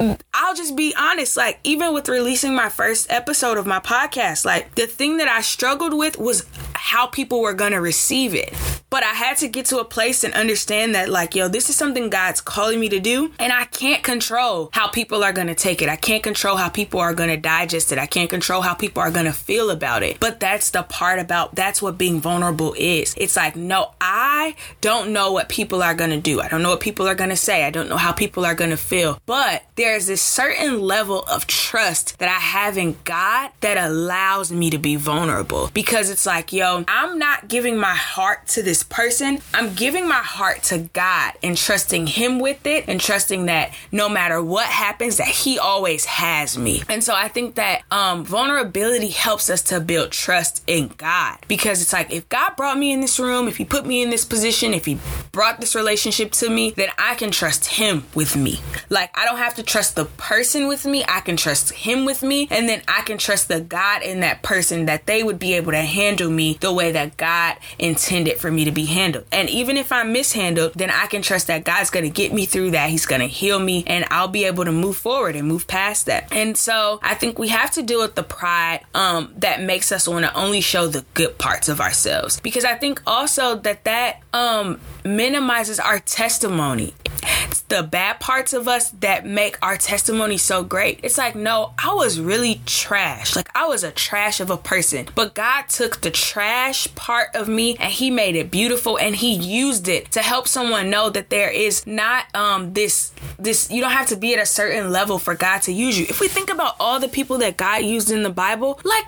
I'll 0.00 0.54
just 0.54 0.76
be 0.76 0.94
honest, 0.98 1.36
like, 1.36 1.60
even 1.62 1.92
with 1.92 2.08
releasing 2.08 2.54
my 2.54 2.70
first 2.70 3.10
episode 3.10 3.58
of 3.58 3.66
my 3.66 3.80
podcast, 3.80 4.44
like, 4.44 4.74
the 4.74 4.86
thing 4.86 5.18
that 5.18 5.28
I 5.28 5.42
struggled 5.42 5.92
with 5.92 6.18
was 6.18 6.46
how 6.74 7.06
people 7.06 7.42
were 7.42 7.52
gonna 7.52 7.80
receive 7.80 8.34
it. 8.34 8.54
But 8.88 9.04
I 9.04 9.12
had 9.12 9.36
to 9.36 9.46
get 9.46 9.66
to 9.66 9.78
a 9.78 9.84
place 9.84 10.24
and 10.24 10.34
understand 10.34 10.96
that, 10.96 11.08
like, 11.08 11.36
yo, 11.36 11.46
this 11.46 11.70
is 11.70 11.76
something 11.76 12.10
God's 12.10 12.40
calling 12.40 12.80
me 12.80 12.88
to 12.88 12.98
do, 12.98 13.30
and 13.38 13.52
I 13.52 13.66
can't 13.66 14.02
control 14.02 14.70
how 14.72 14.88
people 14.88 15.22
are 15.22 15.32
gonna 15.32 15.54
take 15.54 15.80
it. 15.80 15.88
I 15.88 15.94
can't 15.94 16.24
control 16.24 16.56
how 16.56 16.68
people 16.68 16.98
are 16.98 17.14
gonna 17.14 17.36
digest 17.36 17.92
it. 17.92 17.98
I 17.98 18.06
can't 18.06 18.28
control 18.28 18.62
how 18.62 18.74
people 18.74 19.00
are 19.00 19.12
gonna 19.12 19.32
feel 19.32 19.70
about 19.70 20.02
it. 20.02 20.18
But 20.18 20.40
that's 20.40 20.70
the 20.70 20.82
part 20.82 21.20
about 21.20 21.54
that's 21.54 21.80
what 21.80 21.98
being 21.98 22.20
vulnerable 22.20 22.74
is. 22.76 23.14
It's 23.16 23.36
like, 23.36 23.54
no, 23.54 23.92
I 24.00 24.56
don't 24.80 25.12
know 25.12 25.30
what 25.30 25.48
people 25.48 25.84
are 25.84 25.94
gonna 25.94 26.20
do. 26.20 26.40
I 26.40 26.48
don't 26.48 26.62
know 26.62 26.70
what 26.70 26.80
people 26.80 27.06
are 27.06 27.14
gonna 27.14 27.36
say. 27.36 27.64
I 27.64 27.70
don't 27.70 27.88
know 27.88 27.96
how 27.96 28.10
people 28.10 28.44
are 28.44 28.54
gonna 28.56 28.76
feel. 28.76 29.20
But 29.24 29.62
there's 29.90 30.06
this 30.06 30.22
certain 30.22 30.80
level 30.80 31.24
of 31.24 31.48
trust 31.48 32.16
that 32.20 32.28
I 32.28 32.38
have 32.38 32.78
in 32.78 32.96
God 33.02 33.50
that 33.58 33.76
allows 33.76 34.52
me 34.52 34.70
to 34.70 34.78
be 34.78 34.94
vulnerable 34.94 35.68
because 35.74 36.10
it's 36.10 36.24
like, 36.24 36.52
yo, 36.52 36.84
I'm 36.86 37.18
not 37.18 37.48
giving 37.48 37.76
my 37.76 37.96
heart 37.96 38.46
to 38.48 38.62
this 38.62 38.84
person. 38.84 39.40
I'm 39.52 39.74
giving 39.74 40.06
my 40.06 40.22
heart 40.22 40.62
to 40.64 40.78
God 40.92 41.32
and 41.42 41.56
trusting 41.56 42.06
Him 42.06 42.38
with 42.38 42.64
it 42.68 42.84
and 42.86 43.00
trusting 43.00 43.46
that 43.46 43.74
no 43.90 44.08
matter 44.08 44.40
what 44.40 44.66
happens, 44.66 45.16
that 45.16 45.26
He 45.26 45.58
always 45.58 46.04
has 46.04 46.56
me. 46.56 46.84
And 46.88 47.02
so 47.02 47.12
I 47.12 47.26
think 47.26 47.56
that 47.56 47.82
um, 47.90 48.24
vulnerability 48.24 49.08
helps 49.08 49.50
us 49.50 49.60
to 49.62 49.80
build 49.80 50.12
trust 50.12 50.62
in 50.68 50.92
God 50.98 51.38
because 51.48 51.82
it's 51.82 51.92
like 51.92 52.12
if 52.12 52.28
God 52.28 52.54
brought 52.54 52.78
me 52.78 52.92
in 52.92 53.00
this 53.00 53.18
room, 53.18 53.48
if 53.48 53.56
He 53.56 53.64
put 53.64 53.84
me 53.86 54.02
in 54.02 54.10
this 54.10 54.24
position, 54.24 54.72
if 54.72 54.84
He 54.84 55.00
brought 55.32 55.60
this 55.60 55.74
relationship 55.74 56.30
to 56.32 56.48
me, 56.48 56.70
then 56.76 56.90
I 56.96 57.16
can 57.16 57.32
trust 57.32 57.66
Him 57.66 58.04
with 58.14 58.36
me. 58.36 58.60
Like 58.88 59.10
I 59.18 59.24
don't 59.24 59.38
have 59.38 59.56
to 59.56 59.64
trust 59.64 59.79
the 59.88 60.04
person 60.04 60.68
with 60.68 60.84
me, 60.84 61.04
I 61.08 61.20
can 61.20 61.36
trust 61.36 61.72
Him 61.72 62.04
with 62.04 62.22
me, 62.22 62.48
and 62.50 62.68
then 62.68 62.82
I 62.86 63.00
can 63.02 63.16
trust 63.18 63.48
the 63.48 63.60
God 63.60 64.02
in 64.02 64.20
that 64.20 64.42
person 64.42 64.86
that 64.86 65.06
they 65.06 65.22
would 65.22 65.38
be 65.38 65.54
able 65.54 65.72
to 65.72 65.80
handle 65.80 66.30
me 66.30 66.58
the 66.60 66.72
way 66.72 66.92
that 66.92 67.16
God 67.16 67.56
intended 67.78 68.38
for 68.38 68.50
me 68.50 68.64
to 68.64 68.72
be 68.72 68.84
handled. 68.84 69.24
And 69.32 69.48
even 69.48 69.76
if 69.76 69.92
I'm 69.92 70.12
mishandled, 70.12 70.74
then 70.74 70.90
I 70.90 71.06
can 71.06 71.22
trust 71.22 71.46
that 71.46 71.64
God's 71.64 71.90
going 71.90 72.04
to 72.04 72.10
get 72.10 72.32
me 72.32 72.46
through 72.46 72.72
that. 72.72 72.90
He's 72.90 73.06
going 73.06 73.20
to 73.20 73.26
heal 73.26 73.58
me 73.58 73.84
and 73.86 74.04
I'll 74.10 74.28
be 74.28 74.44
able 74.44 74.64
to 74.64 74.72
move 74.72 74.96
forward 74.96 75.36
and 75.36 75.46
move 75.46 75.66
past 75.66 76.06
that. 76.06 76.32
And 76.32 76.56
so 76.56 77.00
I 77.02 77.14
think 77.14 77.38
we 77.38 77.48
have 77.48 77.70
to 77.72 77.82
deal 77.82 78.00
with 78.00 78.14
the 78.14 78.22
pride 78.22 78.80
um, 78.94 79.32
that 79.38 79.62
makes 79.62 79.92
us 79.92 80.06
want 80.06 80.24
to 80.24 80.34
only 80.34 80.60
show 80.60 80.86
the 80.86 81.04
good 81.14 81.38
parts 81.38 81.68
of 81.68 81.80
ourselves. 81.80 82.40
Because 82.40 82.64
I 82.64 82.74
think 82.74 83.02
also 83.06 83.56
that 83.56 83.84
that 83.84 84.20
um, 84.32 84.80
minimizes 85.04 85.80
our 85.80 85.98
testimony. 85.98 86.94
It's 87.22 87.62
the 87.62 87.82
bad 87.82 88.20
parts 88.20 88.52
of 88.52 88.68
us 88.68 88.90
that 88.92 89.26
make 89.26 89.58
our 89.62 89.76
testimony 89.76 90.36
so 90.36 90.62
great. 90.62 91.00
It's 91.02 91.18
like, 91.18 91.34
no, 91.34 91.72
I 91.78 91.94
was 91.94 92.20
really 92.20 92.60
trash. 92.64 93.36
Like, 93.36 93.50
I 93.54 93.66
was 93.66 93.84
a 93.84 93.90
trash 93.90 94.40
of 94.40 94.50
a 94.50 94.56
person. 94.56 95.08
But 95.14 95.34
God 95.34 95.68
took 95.68 96.00
the 96.00 96.10
trash 96.10 96.92
part 96.94 97.34
of 97.34 97.48
me 97.48 97.76
and 97.78 97.92
He 97.92 98.10
made 98.10 98.36
it 98.36 98.50
beautiful 98.50 98.98
and 98.98 99.16
He 99.16 99.34
used 99.34 99.88
it 99.88 100.12
to 100.12 100.20
help 100.20 100.46
someone 100.48 100.90
know 100.90 101.10
that 101.10 101.30
there 101.30 101.50
is 101.50 101.86
not 101.86 102.24
um 102.34 102.72
this 102.72 103.12
this 103.38 103.70
you 103.70 103.80
don't 103.80 103.92
have 103.92 104.08
to 104.08 104.16
be 104.16 104.34
at 104.34 104.40
a 104.40 104.46
certain 104.46 104.90
level 104.90 105.18
for 105.18 105.34
God 105.34 105.62
to 105.62 105.72
use 105.72 105.98
you. 105.98 106.06
If 106.08 106.20
we 106.20 106.28
think 106.28 106.50
about 106.50 106.76
all 106.78 107.00
the 107.00 107.08
people 107.08 107.38
that 107.38 107.56
God 107.56 107.82
used 107.84 108.10
in 108.10 108.22
the 108.22 108.30
Bible, 108.30 108.80
like 108.84 109.04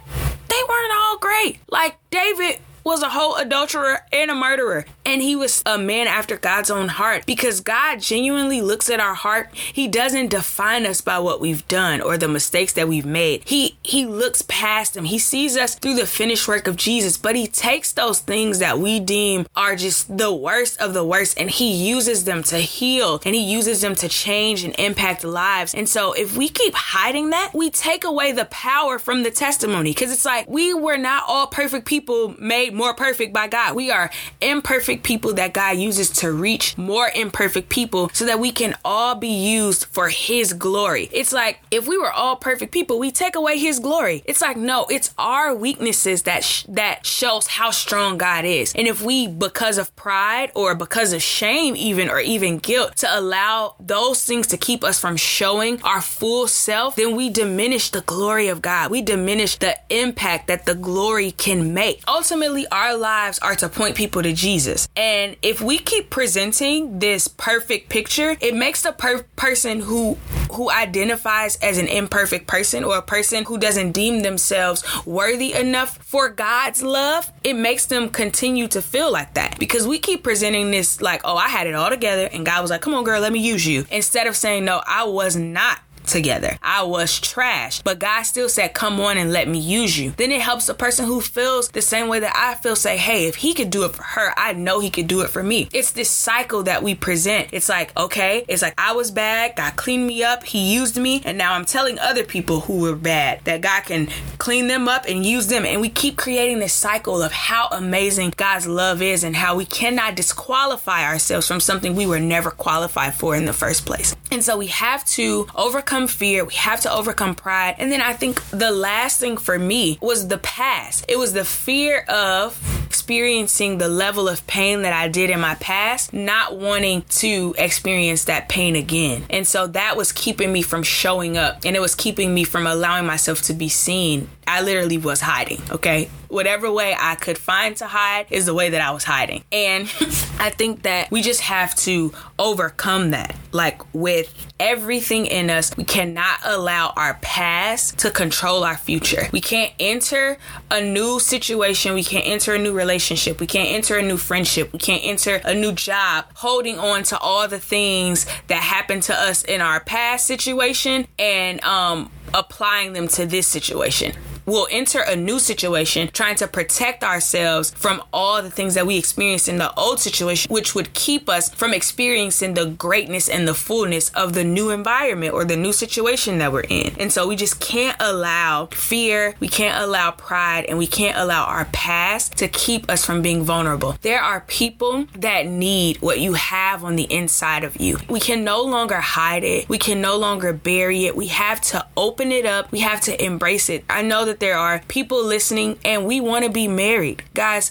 they 0.49 0.62
weren't 0.68 0.92
all 0.94 1.18
great. 1.18 1.58
Like 1.70 1.96
David 2.11 2.61
was 2.84 3.02
a 3.02 3.08
whole 3.08 3.37
adulterer 3.37 4.00
and 4.12 4.30
a 4.30 4.34
murderer. 4.34 4.84
And 5.04 5.21
he 5.21 5.35
was 5.35 5.62
a 5.66 5.78
man 5.78 6.06
after 6.06 6.37
God's 6.37 6.71
own 6.71 6.88
heart 6.88 7.26
because 7.26 7.61
God 7.61 8.00
genuinely 8.00 8.61
looks 8.61 8.88
at 8.88 9.00
our 9.00 9.14
heart. 9.14 9.50
He 9.54 9.88
doesn't 9.88 10.28
define 10.28 10.87
us 10.87 11.00
by 11.00 11.18
what 11.18 11.40
we've 11.40 11.66
done 11.68 12.00
or 12.00 12.16
the 12.16 12.29
mistakes 12.29 12.72
that 12.74 12.88
we've 12.88 13.07
made. 13.07 13.42
He 13.44 13.77
he 13.83 14.07
looks 14.07 14.42
past 14.42 14.94
them. 14.94 15.05
He 15.05 15.18
sees 15.18 15.57
us 15.57 15.74
through 15.74 15.94
the 15.94 16.07
finished 16.07 16.46
work 16.46 16.68
of 16.68 16.77
Jesus, 16.77 17.16
but 17.16 17.35
he 17.35 17.46
takes 17.46 17.92
those 17.92 18.20
things 18.20 18.61
that 18.61 18.79
we 18.79 19.00
deem 19.00 19.46
are 19.57 19.77
just 19.77 20.16
the 20.16 20.33
worst 20.33 20.81
of 20.81 20.94
the 20.94 21.05
worst 21.05 21.38
and 21.38 21.50
he 21.50 21.72
uses 21.72 22.24
them 22.24 22.42
to 22.44 22.59
heal 22.59 23.20
and 23.24 23.35
he 23.35 23.42
uses 23.42 23.81
them 23.81 23.94
to 23.96 24.09
change 24.09 24.64
and 24.64 24.74
impact 24.79 25.24
lives. 25.24 25.74
And 25.74 25.88
so 25.88 26.12
if 26.12 26.37
we 26.37 26.48
keep 26.48 26.74
hiding 26.74 27.31
that, 27.31 27.53
we 27.55 27.70
take 27.70 28.05
away 28.05 28.33
the 28.33 28.44
power 28.46 28.98
from 28.98 29.22
the 29.22 29.31
testimony 29.31 29.90
because 29.90 30.12
it's 30.12 30.24
like 30.24 30.48
we 30.48 30.72
were 30.74 30.98
not 30.98 31.24
all 31.27 31.46
perfect 31.46 31.87
people 31.87 32.35
made 32.38 32.72
more 32.72 32.94
perfect 32.94 33.33
by 33.33 33.48
God. 33.48 33.74
We 33.74 33.90
are 33.90 34.11
imperfect 34.40 34.91
people 34.96 35.35
that 35.35 35.52
God 35.52 35.78
uses 35.78 36.11
to 36.11 36.33
reach 36.33 36.76
more 36.76 37.11
imperfect 37.14 37.68
people 37.68 38.11
so 38.12 38.26
that 38.26 38.38
we 38.40 38.52
can 38.52 38.76
all 38.85 39.14
be 39.14 39.28
used 39.28 39.87
for 39.87 40.09
His 40.09 40.52
glory. 40.52 41.09
It's 41.12 41.33
like 41.33 41.61
if 41.70 41.87
we 41.87 41.98
were 41.98 42.12
all 42.12 42.37
perfect 42.37 42.72
people, 42.72 42.98
we 42.98 43.11
take 43.11 43.37
away 43.37 43.59
His 43.59 43.78
glory. 43.78 44.22
It's 44.26 44.40
like 44.40 44.57
no, 44.57 44.87
it's 44.90 45.14
our 45.18 45.55
weaknesses 45.55 46.22
that 46.22 46.44
sh- 46.44 46.64
that 46.68 47.07
shows 47.07 47.46
how 47.46 47.70
strong 47.70 48.18
God 48.18 48.44
is. 48.44 48.72
And 48.74 48.87
if 48.87 49.02
we, 49.02 49.28
because 49.28 49.78
of 49.78 49.94
pride 49.96 50.50
or 50.55 50.74
because 50.74 51.12
of 51.12 51.22
shame, 51.22 51.76
even 51.76 52.09
or 52.09 52.20
even 52.20 52.59
guilt, 52.59 52.96
to 52.96 53.18
allow 53.18 53.74
those 53.81 54.24
things 54.24 54.46
to 54.48 54.57
keep 54.57 54.85
us 54.85 54.98
from 54.98 55.16
showing 55.16 55.81
our 55.83 56.00
full 56.00 56.46
self, 56.48 56.96
then 56.96 57.16
we 57.16 57.31
diminish 57.31 57.90
the 57.90 58.00
glory 58.02 58.48
of 58.48 58.62
God. 58.62 58.90
We 58.90 59.02
diminish 59.02 59.57
the 59.57 59.76
impact 59.90 60.46
that 60.48 60.66
the 60.66 60.74
glory 60.74 61.31
can 61.33 61.74
make. 61.74 62.02
Ultimately 62.09 62.66
our 62.68 62.96
lives 62.96 63.38
are 63.40 63.55
to 63.57 63.68
point 63.68 63.96
people 63.96 64.22
to 64.22 64.33
Jesus. 64.33 64.82
And 64.97 65.37
if 65.42 65.61
we 65.61 65.79
keep 65.79 66.11
presenting 66.11 66.99
this 66.99 67.29
perfect 67.29 67.88
picture, 67.88 68.37
it 68.40 68.55
makes 68.55 68.83
the 68.83 68.92
per- 68.92 69.25
person 69.37 69.81
who 69.81 70.18
who 70.53 70.71
identifies 70.71 71.57
as 71.57 71.79
an 71.79 71.88
imperfect 71.88 72.47
person 72.47 72.85
or 72.85 72.99
a 72.99 73.03
person 73.03 73.45
who 73.45 73.57
doesn't 73.57 73.92
deem 73.92 74.21
themselves 74.21 74.85
worthy 75.07 75.55
enough 75.55 75.97
for 75.99 76.29
God's 76.29 76.83
love, 76.83 77.33
it 77.42 77.55
makes 77.55 77.87
them 77.87 78.11
continue 78.11 78.68
to 78.68 78.83
feel 78.83 79.11
like 79.11 79.33
that. 79.33 79.59
Because 79.59 79.87
we 79.87 79.99
keep 79.99 80.23
presenting 80.23 80.71
this 80.71 81.01
like, 81.01 81.23
"Oh, 81.25 81.37
I 81.37 81.49
had 81.49 81.66
it 81.66 81.75
all 81.75 81.88
together." 81.88 82.29
And 82.31 82.45
God 82.45 82.61
was 82.61 82.71
like, 82.71 82.83
"Come 82.83 82.95
on, 82.95 83.05
girl, 83.05 83.21
let 83.21 83.33
me 83.33 83.40
use 83.40 83.66
you." 83.66 83.87
Instead 83.90 84.27
of 84.27 84.37
saying, 84.37 84.64
"No, 84.64 84.83
I 84.87 85.05
was 85.05 85.37
not 85.37 85.79
together. 86.07 86.59
I 86.62 86.83
was 86.83 87.21
trash, 87.21 87.83
but 87.83 87.99
God 87.99 88.23
still 88.23 88.49
said, 88.49 88.75
Come 88.75 89.01
on 89.01 89.19
and 89.19 89.33
let 89.33 89.49
me 89.49 89.59
use 89.59 89.99
you. 89.99 90.12
Then 90.17 90.33
it 90.33 90.41
helps 90.41 90.67
the 90.67 90.75
person 90.75 91.07
who 91.07 91.21
feels 91.21 91.69
the 91.69 91.83
same 91.83 92.09
way 92.09 92.21
that 92.21 92.35
I 92.37 92.61
feel 92.61 92.77
say, 92.77 92.97
Hey, 92.97 93.27
if 93.27 93.37
he 93.37 93.55
could 93.55 93.71
do 93.71 93.85
it 93.85 93.95
for 93.95 94.03
her, 94.03 94.33
I 94.37 94.53
know 94.53 94.81
he 94.81 94.91
could 94.91 95.07
do 95.07 95.21
it 95.21 95.31
for 95.31 95.43
me. 95.43 95.69
It's 95.73 95.93
this 95.93 96.11
cycle 96.11 96.65
that 96.65 96.83
we 96.83 96.95
present. 96.95 97.49
It's 97.53 97.69
like, 97.69 97.97
okay, 97.97 98.45
it's 98.49 98.62
like 98.62 98.75
I 98.79 98.93
was 98.93 99.11
bad, 99.11 99.57
God 99.57 99.77
cleaned 99.77 100.07
me 100.07 100.23
up, 100.23 100.45
he 100.45 100.75
used 100.75 100.97
me, 100.97 101.23
and 101.25 101.38
now 101.38 101.55
I'm 101.55 101.65
telling 101.65 101.99
other 101.99 102.25
people 102.25 102.61
who 102.61 102.81
were 102.81 102.97
bad 102.97 103.45
that 103.45 103.61
God 103.61 103.85
can 103.85 104.09
clean 104.38 104.67
them 104.67 104.88
up 104.88 105.05
and 105.09 105.25
use 105.25 105.47
them. 105.47 105.65
And 105.65 105.81
we 105.81 105.88
keep 105.88 106.17
creating 106.17 106.59
this 106.59 106.73
cycle 106.73 107.23
of 107.23 107.33
how 107.33 107.69
amazing 107.71 108.35
God's 108.37 108.67
love 108.67 109.03
is 109.03 109.25
and 109.25 109.37
how 109.37 109.57
we 109.57 109.65
cannot 109.65 110.17
disqualify 110.17 111.05
ourselves 111.05 111.47
from 111.47 111.61
something 111.61 111.95
we 111.95 112.07
were 112.07 112.21
never 112.21 112.51
qualified 112.51 113.15
for 113.15 113.37
in 113.37 113.45
the 113.45 113.53
first 113.53 113.87
place. 113.87 114.17
And 114.31 114.43
so 114.43 114.57
we 114.57 114.69
have 114.69 115.05
to 115.07 115.47
overcome 115.55 115.91
fear, 116.09 116.44
we 116.44 116.55
have 116.55 116.81
to 116.81 116.92
overcome 116.92 117.35
pride. 117.35 117.76
And 117.78 117.92
then 117.92 118.00
I 118.00 118.12
think 118.14 118.42
the 118.50 118.70
last 118.70 119.20
thing 119.20 119.37
for 119.37 119.59
me 119.59 119.98
was 120.00 120.28
the 120.28 120.38
past. 120.38 121.05
It 121.09 121.18
was 121.18 121.33
the 121.33 121.44
fear 121.44 122.00
of 122.09 122.59
experiencing 122.87 123.78
the 123.78 123.88
level 123.88 124.28
of 124.28 124.46
pain 124.46 124.83
that 124.83 124.92
I 124.92 125.09
did 125.09 125.31
in 125.31 125.40
my 125.40 125.55
past, 125.57 126.12
not 126.12 126.57
wanting 126.57 127.02
to 127.20 127.55
experience 127.59 128.24
that 128.24 128.48
pain 128.48 128.76
again. 128.76 129.24
And 129.31 129.46
so 129.46 129.66
that 129.68 129.96
was 129.96 130.12
keeping 130.12 130.52
me 130.52 130.62
from 130.62 130.83
showing 130.83 131.37
up 131.37 131.61
and 131.64 131.76
it 131.76 131.81
was 131.81 131.94
keeping 131.94 132.35
me 132.35 132.44
from 132.44 132.66
allowing 132.66 133.07
myself 133.07 133.42
to 133.42 133.55
be 133.55 133.68
seen 133.68 134.28
I 134.46 134.62
literally 134.62 134.98
was 134.98 135.20
hiding, 135.20 135.61
okay? 135.70 136.11
Whatever 136.28 136.72
way 136.72 136.96
I 136.98 137.14
could 137.14 137.38
find 137.38 137.76
to 137.76 137.87
hide 137.87 138.26
is 138.31 138.46
the 138.46 138.55
way 138.55 138.70
that 138.70 138.81
I 138.81 138.90
was 138.90 139.05
hiding. 139.05 139.44
And 139.52 139.83
I 140.38 140.50
think 140.50 140.83
that 140.83 141.11
we 141.11 141.22
just 141.22 141.42
have 141.42 141.74
to 141.76 142.12
overcome 142.38 143.11
that. 143.11 143.37
Like 143.52 143.83
with 143.94 144.35
everything 144.59 145.26
in 145.26 145.50
us, 145.50 145.76
we 145.76 145.85
cannot 145.85 146.40
allow 146.44 146.92
our 146.96 147.14
past 147.20 147.98
to 147.98 148.11
control 148.11 148.64
our 148.64 148.76
future. 148.76 149.28
We 149.31 149.40
can't 149.40 149.72
enter 149.78 150.38
a 150.70 150.81
new 150.81 151.20
situation, 151.20 151.94
we 151.94 152.02
can't 152.02 152.26
enter 152.26 152.55
a 152.55 152.59
new 152.59 152.72
relationship, 152.72 153.40
we 153.40 153.46
can't 153.46 153.68
enter 153.68 153.98
a 153.98 154.02
new 154.02 154.16
friendship, 154.16 154.72
we 154.72 154.78
can't 154.78 155.05
enter 155.05 155.40
a 155.44 155.55
new 155.55 155.72
job 155.72 156.26
holding 156.35 156.78
on 156.78 157.02
to 157.05 157.18
all 157.18 157.46
the 157.46 157.59
things 157.59 158.26
that 158.48 158.62
happened 158.62 159.02
to 159.05 159.14
us 159.14 159.42
in 159.44 159.61
our 159.61 159.81
past 159.81 160.26
situation 160.26 161.07
and 161.18 161.62
um 161.64 162.11
applying 162.35 162.92
them 162.92 163.09
to 163.09 163.27
this 163.27 163.47
situation 163.47 164.14
we'll 164.46 164.68
enter 164.70 165.00
a 165.00 165.16
new 165.16 165.38
situation 165.38 166.09
trying 166.12 166.37
to 166.37 166.46
protect 166.46 167.02
ourselves 167.02 167.70
from 167.70 168.02
all 168.12 168.42
the 168.42 168.50
things 168.50 168.74
that 168.74 168.87
we 168.87 168.98
experienced 168.98 169.48
in 169.48 169.59
the 169.59 169.72
old 169.74 170.00
situation, 170.00 170.52
which 170.52 170.74
would 170.74 170.92
keep 170.94 171.28
us 171.28 171.48
from 171.55 171.72
experiencing 171.72 172.55
the 172.55 172.66
greatness 172.66 173.28
and 173.28 173.46
the 173.46 173.55
fullness 173.55 174.11
of 174.11 174.35
the 174.35 174.44
new 174.44 174.70
environment 174.70 175.35
or 175.35 175.44
the 175.44 175.57
new 175.57 175.72
situation 175.72 176.38
that 176.38 176.52
we're 176.52 176.64
in. 176.68 176.94
And 176.98 177.12
so 177.12 177.26
we 177.26 177.37
just 177.37 177.61
can't 177.61 177.96
allow 178.00 178.66
fear, 178.66 179.35
we 179.40 179.48
can't 179.48 179.83
allow 179.83 180.11
pride, 180.12 180.66
and 180.68 180.78
we 180.78 180.87
can't 180.87 181.16
allow 181.16 181.44
our 181.44 181.66
past 181.66 182.37
to 182.38 182.48
keep 182.48 182.90
us 182.90 183.05
from 183.05 183.22
being 183.22 183.42
vulnerable. 183.42 183.96
There 184.02 184.20
are 184.20 184.40
people 184.40 185.07
that 185.16 185.46
need 185.46 186.00
what 186.00 186.20
you 186.20 186.35
have 186.35 186.85
on 186.85 186.96
the 186.96 187.12
inside 187.12 187.64
of 187.64 187.81
you. 187.81 187.98
We 188.09 188.20
can 188.20 188.44
no 188.44 188.62
longer 188.62 188.96
hide 188.96 189.44
it, 189.44 189.68
we 189.68 189.78
can 189.78 190.00
no 190.00 190.16
longer 190.16 190.52
bury 190.52 191.07
it. 191.07 191.16
We 191.16 191.28
have 191.28 191.61
to 191.62 191.87
open 191.96 192.33
it 192.33 192.46
up, 192.46 192.72
we 192.72 192.81
have 192.81 193.00
to 193.02 193.24
embrace 193.24 193.68
it. 193.68 193.85
I 193.88 194.02
know 194.02 194.24
that 194.24 194.32
that 194.33 194.40
there 194.40 194.57
are 194.57 194.81
people 194.88 195.23
listening 195.23 195.79
and 195.85 196.07
we 196.07 196.18
want 196.18 196.47
to 196.47 196.51
be 196.51 196.66
married. 196.66 197.23
Guys, 197.35 197.71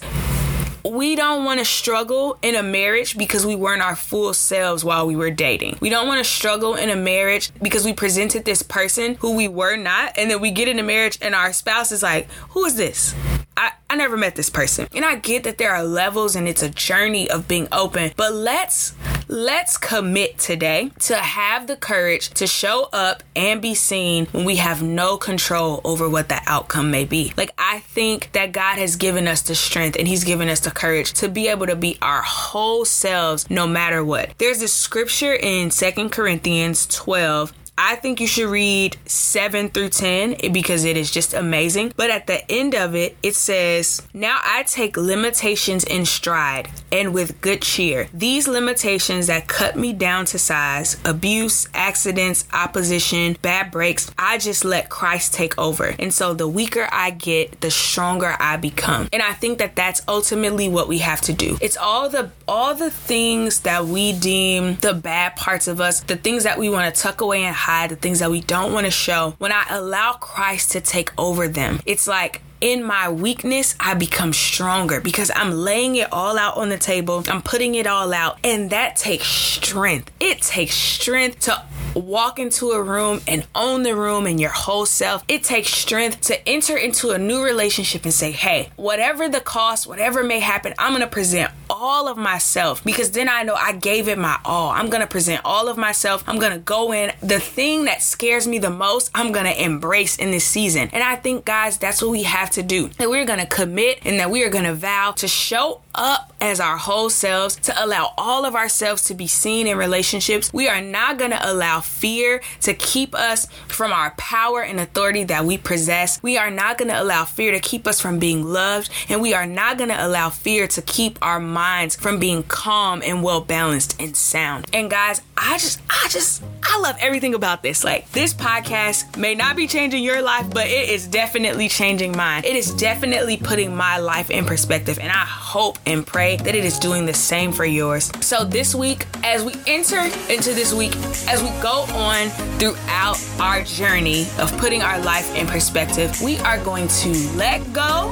we 0.86 1.16
don't 1.16 1.44
want 1.44 1.58
to 1.58 1.66
struggle 1.66 2.38
in 2.44 2.54
a 2.54 2.62
marriage 2.62 3.18
because 3.18 3.48
we 3.48 3.56
weren't 3.56 3.82
our 3.82 3.96
full 3.96 4.32
selves 4.36 4.84
while 4.84 5.08
we 5.08 5.16
were 5.16 5.32
dating. 5.32 5.80
We 5.82 5.90
don't 5.90 6.08
want 6.08 6.20
to 6.20 6.24
struggle 6.24 6.76
in 6.76 6.92
a 6.92 6.96
marriage 6.96 7.52
because 7.64 7.84
we 7.84 7.94
presented 7.94 8.46
this 8.46 8.62
person 8.62 9.16
who 9.16 9.36
we 9.36 9.48
were 9.48 9.76
not, 9.76 10.16
and 10.20 10.30
then 10.30 10.40
we 10.40 10.52
get 10.52 10.68
into 10.68 10.84
marriage 10.84 11.18
and 11.20 11.34
our 11.34 11.52
spouse 11.52 11.92
is 11.92 12.04
like, 12.04 12.30
Who 12.50 12.64
is 12.66 12.76
this? 12.76 13.16
I, 13.58 13.72
I 13.90 13.96
never 13.96 14.18
met 14.18 14.36
this 14.36 14.50
person. 14.50 14.88
And 14.94 15.04
I 15.04 15.16
get 15.16 15.44
that 15.44 15.58
there 15.58 15.74
are 15.74 15.84
levels 15.84 16.36
and 16.36 16.48
it's 16.48 16.64
a 16.64 16.70
journey 16.70 17.30
of 17.30 17.48
being 17.48 17.68
open, 17.72 18.12
but 18.16 18.34
let's 18.34 18.94
let's 19.32 19.78
commit 19.78 20.38
today 20.38 20.92
to 21.00 21.16
have 21.16 21.66
the 21.66 21.78
courage 21.78 22.28
to 22.32 22.46
show 22.46 22.90
up 22.92 23.24
and 23.34 23.62
be 23.62 23.74
seen 23.74 24.26
when 24.34 24.44
we 24.44 24.58
have 24.58 24.84
no 24.84 25.16
control 25.16 25.80
over 25.86 26.10
what 26.10 26.28
the 26.28 26.38
outcome 26.48 26.92
may 26.92 27.06
be. 27.06 27.34
Like 27.38 27.54
I 27.58 27.80
think 27.80 28.34
that 28.34 28.52
God 28.52 28.78
has 28.78 28.98
given 28.98 29.30
us 29.30 29.42
the 29.42 29.56
strength 29.56 29.96
and 29.98 30.06
he's 30.06 30.26
given 30.26 30.50
us 30.50 30.60
the 30.60 30.70
courage 30.70 31.14
to 31.14 31.30
be 31.30 31.48
able 31.48 31.66
to 31.68 31.78
be 31.78 31.98
our 32.02 32.22
whole 32.22 32.84
selves 32.84 33.50
no 33.50 33.66
matter 33.66 34.04
what. 34.04 34.34
There's 34.38 34.62
a 34.62 34.68
scripture 34.68 35.34
in 35.34 35.72
Second 35.72 36.10
Corinthians 36.10 36.86
12 36.88 37.54
I 37.84 37.96
think 37.96 38.22
you 38.22 38.28
should 38.28 38.48
read 38.48 38.96
7 39.08 39.70
through 39.70 39.90
10 39.90 40.52
because 40.52 40.86
it 40.86 40.98
is 40.98 41.10
just 41.10 41.34
amazing. 41.34 41.94
But 41.98 42.12
at 42.12 42.28
the 42.28 42.50
end 42.50 42.76
of 42.76 42.94
it, 42.94 43.18
it 43.24 43.36
says, 43.36 44.04
Now 44.14 44.40
I 44.44 44.62
take 44.64 44.98
limitations 44.98 45.84
in 45.84 46.06
stride 46.06 46.70
and 46.92 47.12
with 47.12 47.42
good 47.42 47.64
cheer. 47.64 48.08
These 48.14 48.48
limitations 48.48 49.26
that 49.28 49.48
cut 49.48 49.76
me 49.76 49.94
down 49.94 50.26
to 50.26 50.38
size, 50.38 50.98
abuse, 51.06 51.68
accidents, 51.74 52.48
opposition, 52.54 53.36
bad 53.42 53.72
breaks, 53.72 54.12
I 54.16 54.38
just 54.38 54.64
let 54.64 54.90
Christ 54.90 55.34
take 55.34 55.58
over. 55.58 55.96
And 55.98 56.14
so 56.14 56.36
the 56.36 56.48
weaker 56.48 56.88
I 56.92 57.10
get, 57.10 57.62
the 57.62 57.72
stronger 57.72 58.36
I 58.40 58.58
become. 58.58 59.10
And 59.12 59.24
I 59.24 59.34
think 59.34 59.58
that 59.58 59.76
that's 59.76 60.04
ultimately 60.08 60.70
what 60.70 60.88
we 60.88 61.00
have 61.00 61.22
to 61.22 61.34
do. 61.34 61.58
It's 61.60 61.78
all 61.78 62.10
the 62.10 62.30
all 62.52 62.76
the 62.76 62.92
things 62.92 63.62
that 63.62 63.86
we 63.86 64.12
deem 64.12 64.76
the 64.82 64.94
bad 64.94 65.38
parts 65.38 65.70
of 65.70 65.80
us, 65.80 66.02
the 66.02 66.18
things 66.18 66.44
that 66.44 66.60
we 66.60 66.70
want 66.70 66.94
to 66.94 67.02
tuck 67.02 67.22
away 67.22 67.44
and 67.44 67.56
hide 67.56 67.90
the 67.90 67.96
things 67.96 68.20
that 68.20 68.30
we 68.30 68.42
don't 68.42 68.74
want 68.74 68.86
to 68.86 68.92
show, 68.92 69.34
when 69.38 69.54
I 69.54 69.66
allow 69.70 70.12
Christ 70.12 70.74
to 70.74 70.82
take 70.82 71.18
over 71.18 71.48
them, 71.48 71.80
it's 71.86 72.08
like 72.08 72.42
in 72.60 72.84
my 72.84 73.10
weakness, 73.10 73.74
I 73.80 73.94
become 73.94 74.34
stronger 74.34 75.00
because 75.00 75.32
I'm 75.34 75.52
laying 75.52 75.96
it 75.96 76.12
all 76.12 76.38
out 76.38 76.58
on 76.58 76.68
the 76.68 76.78
table. 76.78 77.24
I'm 77.30 77.42
putting 77.42 77.76
it 77.76 77.88
all 77.88 78.14
out. 78.14 78.38
And 78.44 78.70
that 78.70 78.98
takes 78.98 79.28
strength. 79.28 80.12
It 80.20 80.42
takes 80.42 80.76
strength 80.76 81.40
to 81.42 81.64
walk 81.96 82.38
into 82.38 82.72
a 82.72 82.84
room 82.84 83.22
and 83.28 83.48
own 83.56 83.84
the 83.84 83.96
room 83.96 84.28
and 84.28 84.40
your 84.40 84.52
whole 84.52 84.86
self. 84.86 85.24
It 85.28 85.44
takes 85.44 85.70
strength 85.70 86.22
to 86.22 86.48
enter 86.48 86.78
into 86.78 87.12
a 87.12 87.18
new 87.18 87.44
relationship 87.44 88.04
and 88.04 88.14
say, 88.14 88.32
hey, 88.32 88.70
whatever 88.76 89.28
the 89.28 89.42
cost, 89.42 89.88
whatever 89.88 90.24
may 90.24 90.40
happen, 90.40 90.74
I'm 90.78 90.92
going 90.92 91.02
to 91.02 91.08
present 91.08 91.52
all 91.72 92.08
of 92.08 92.18
myself 92.18 92.84
because 92.84 93.12
then 93.12 93.30
I 93.30 93.44
know 93.44 93.56
I 93.56 93.74
gave 93.74 94.08
it 94.08 94.18
my 94.18 94.40
all. 94.46 94.72
I'm 94.72 94.90
going 94.90 95.02
to 95.02 95.08
present 95.08 95.42
all 95.46 95.68
of 95.68 95.78
myself. 95.78 96.24
I'm 96.28 96.40
going 96.40 96.52
to 96.52 96.60
go 96.60 96.94
in. 96.94 97.12
The 97.22 97.40
thing 97.40 97.86
that 97.86 98.02
scares 98.02 98.48
me 98.48 98.60
the 98.60 98.70
most, 98.70 99.12
I'm 99.16 99.32
going 99.32 99.46
to 99.46 99.64
embrace 99.64 100.18
in 100.18 100.32
this 100.32 100.46
season. 100.46 100.90
And 100.94 101.04
I 101.04 101.16
think, 101.16 101.46
guys, 101.46 101.78
that's 101.78 102.02
what 102.02 102.12
we 102.12 102.24
have 102.24 102.50
to 102.52 102.64
do. 102.64 102.90
That 102.98 103.10
we're 103.10 103.26
going 103.26 103.40
to 103.40 103.46
commit 103.46 104.00
and 104.06 104.20
that 104.20 104.30
we 104.30 104.44
are 104.44 104.50
going 104.50 104.66
to 104.66 104.74
vow 104.74 105.12
to 105.18 105.28
show 105.28 105.82
up 105.96 106.32
as 106.42 106.60
our 106.60 106.78
whole 106.78 107.10
selves, 107.10 107.56
to 107.58 107.84
allow 107.84 108.14
all 108.18 108.46
of 108.46 108.56
ourselves 108.56 109.04
to 109.04 109.14
be 109.14 109.28
seen 109.28 109.68
in 109.68 109.78
relationships. 109.78 110.52
We 110.52 110.68
are 110.68 110.82
not 110.82 111.20
going 111.20 111.32
to 111.32 111.40
allow 111.52 111.82
fear 111.82 112.42
to 112.62 112.74
keep 112.74 113.14
us 113.14 113.46
from 113.68 113.92
our 113.94 114.12
power 114.12 114.62
and 114.64 114.80
authority 114.80 115.24
that 115.26 115.46
we 115.46 115.58
possess. 115.58 116.22
We 116.24 116.38
are 116.38 116.50
not 116.50 116.78
going 116.80 116.90
to 116.90 117.00
allow 117.00 117.26
fear 117.26 117.52
to 117.52 117.60
keep 117.60 117.86
us 117.86 118.02
from 118.02 118.18
being 118.18 118.44
loved. 118.44 118.90
And 119.08 119.22
we 119.22 119.34
are 119.34 119.46
not 119.46 119.78
going 119.78 119.92
to 119.92 120.06
allow 120.06 120.30
fear 120.30 120.68
to 120.68 120.82
keep 120.82 121.20
our 121.22 121.40
minds 121.40 121.96
from 121.96 122.20
being 122.20 122.44
calm 122.44 123.04
and 123.06 123.22
well 123.22 123.42
balanced 123.42 124.02
and 124.02 124.18
sound. 124.18 124.66
And 124.74 124.90
guys, 124.90 125.22
I 125.38 125.58
just, 125.60 125.80
I 125.90 126.08
just, 126.10 126.44
I 126.64 126.80
love 126.80 126.96
everything 127.00 127.36
about 127.36 127.62
this. 127.62 127.84
Like, 127.84 128.12
this 128.12 128.34
podcast 128.34 129.18
may 129.18 129.36
not 129.36 129.56
be 129.56 129.68
changing 129.68 130.04
your 130.04 130.22
life, 130.22 130.50
but 130.50 130.68
it 130.68 130.90
is 130.90 131.08
definitely 131.08 131.70
changing 131.70 132.18
mine. 132.18 132.46
It 132.46 132.56
is 132.56 132.74
definitely 132.74 133.38
putting 133.38 133.76
my 133.76 133.98
life 134.00 134.32
in 134.32 134.46
perspective. 134.46 134.98
And 134.98 135.12
I 135.12 135.26
hope 135.26 135.78
and 135.86 136.06
pray 136.06 136.38
that 136.38 136.56
it 136.56 136.66
is 136.66 136.80
doing 136.80 137.06
the 137.06 137.14
same 137.14 137.52
for 137.52 137.66
yours. 137.66 138.12
So, 138.22 138.44
this 138.44 138.76
week, 138.76 139.08
as 139.24 139.44
we 139.44 139.54
enter 139.68 140.00
into 140.30 140.54
this 140.54 140.74
week, 140.74 140.96
as 141.28 141.42
we 141.42 141.50
go 141.62 141.86
on 141.94 142.30
throughout 142.60 143.18
our 143.40 143.64
journey 143.64 144.28
of 144.40 144.56
putting 144.58 144.82
our 144.82 145.00
life 145.02 145.36
in 145.36 145.48
perspective, 145.48 146.22
we 146.22 146.38
are 146.40 146.64
going 146.64 146.88
to 146.88 147.10
let 147.36 147.62
go 147.74 148.12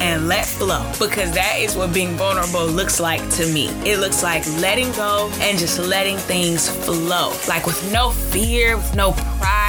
and 0.00 0.28
let 0.28 0.46
flow 0.46 0.82
because 0.98 1.30
that 1.32 1.56
is 1.58 1.76
what 1.76 1.92
being 1.92 2.14
vulnerable 2.16 2.66
looks 2.66 3.00
like 3.00 3.20
to 3.30 3.46
me. 3.52 3.68
It 3.84 3.98
looks 3.98 4.22
like 4.22 4.46
letting 4.58 4.90
go 4.92 5.30
and 5.40 5.58
just 5.58 5.78
letting 5.78 6.16
things 6.16 6.68
flow. 6.68 7.32
Like 7.46 7.66
with 7.66 7.92
no 7.92 8.10
fear, 8.10 8.76
with 8.76 8.94
no 8.96 9.12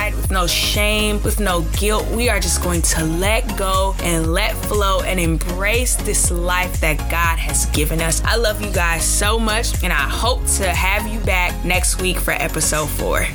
pride, 0.02 0.16
with 0.16 0.32
no 0.32 0.48
shame, 0.48 1.22
with 1.24 1.40
no 1.40 1.62
guilt. 1.78 2.08
We 2.10 2.30
are 2.30 2.40
just 2.40 2.62
going 2.62 2.82
to 2.82 3.04
let 3.06 3.58
go 3.58 3.96
and 4.02 4.34
let 4.34 4.56
flow 4.66 5.02
and 5.02 5.20
embrace 5.20 5.96
this 5.96 6.32
life 6.32 6.80
that 6.82 6.98
God 7.10 7.38
has 7.38 7.66
given 7.68 8.02
us. 8.02 8.22
I 8.24 8.36
love 8.36 8.62
you 8.62 8.72
guys 8.72 9.04
so 9.04 9.38
much 9.38 9.84
and 9.84 9.94
I 9.94 10.10
hope 10.10 10.46
to 10.58 10.70
have 10.70 11.08
you 11.08 11.20
back 11.22 11.66
next 11.66 12.02
week 12.02 12.18
for 12.18 12.32
episode 12.32 12.90
four. 12.90 13.26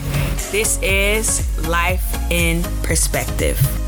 This 0.50 0.78
is 0.82 1.68
Life 1.68 2.30
in 2.30 2.62
Perspective. 2.82 3.85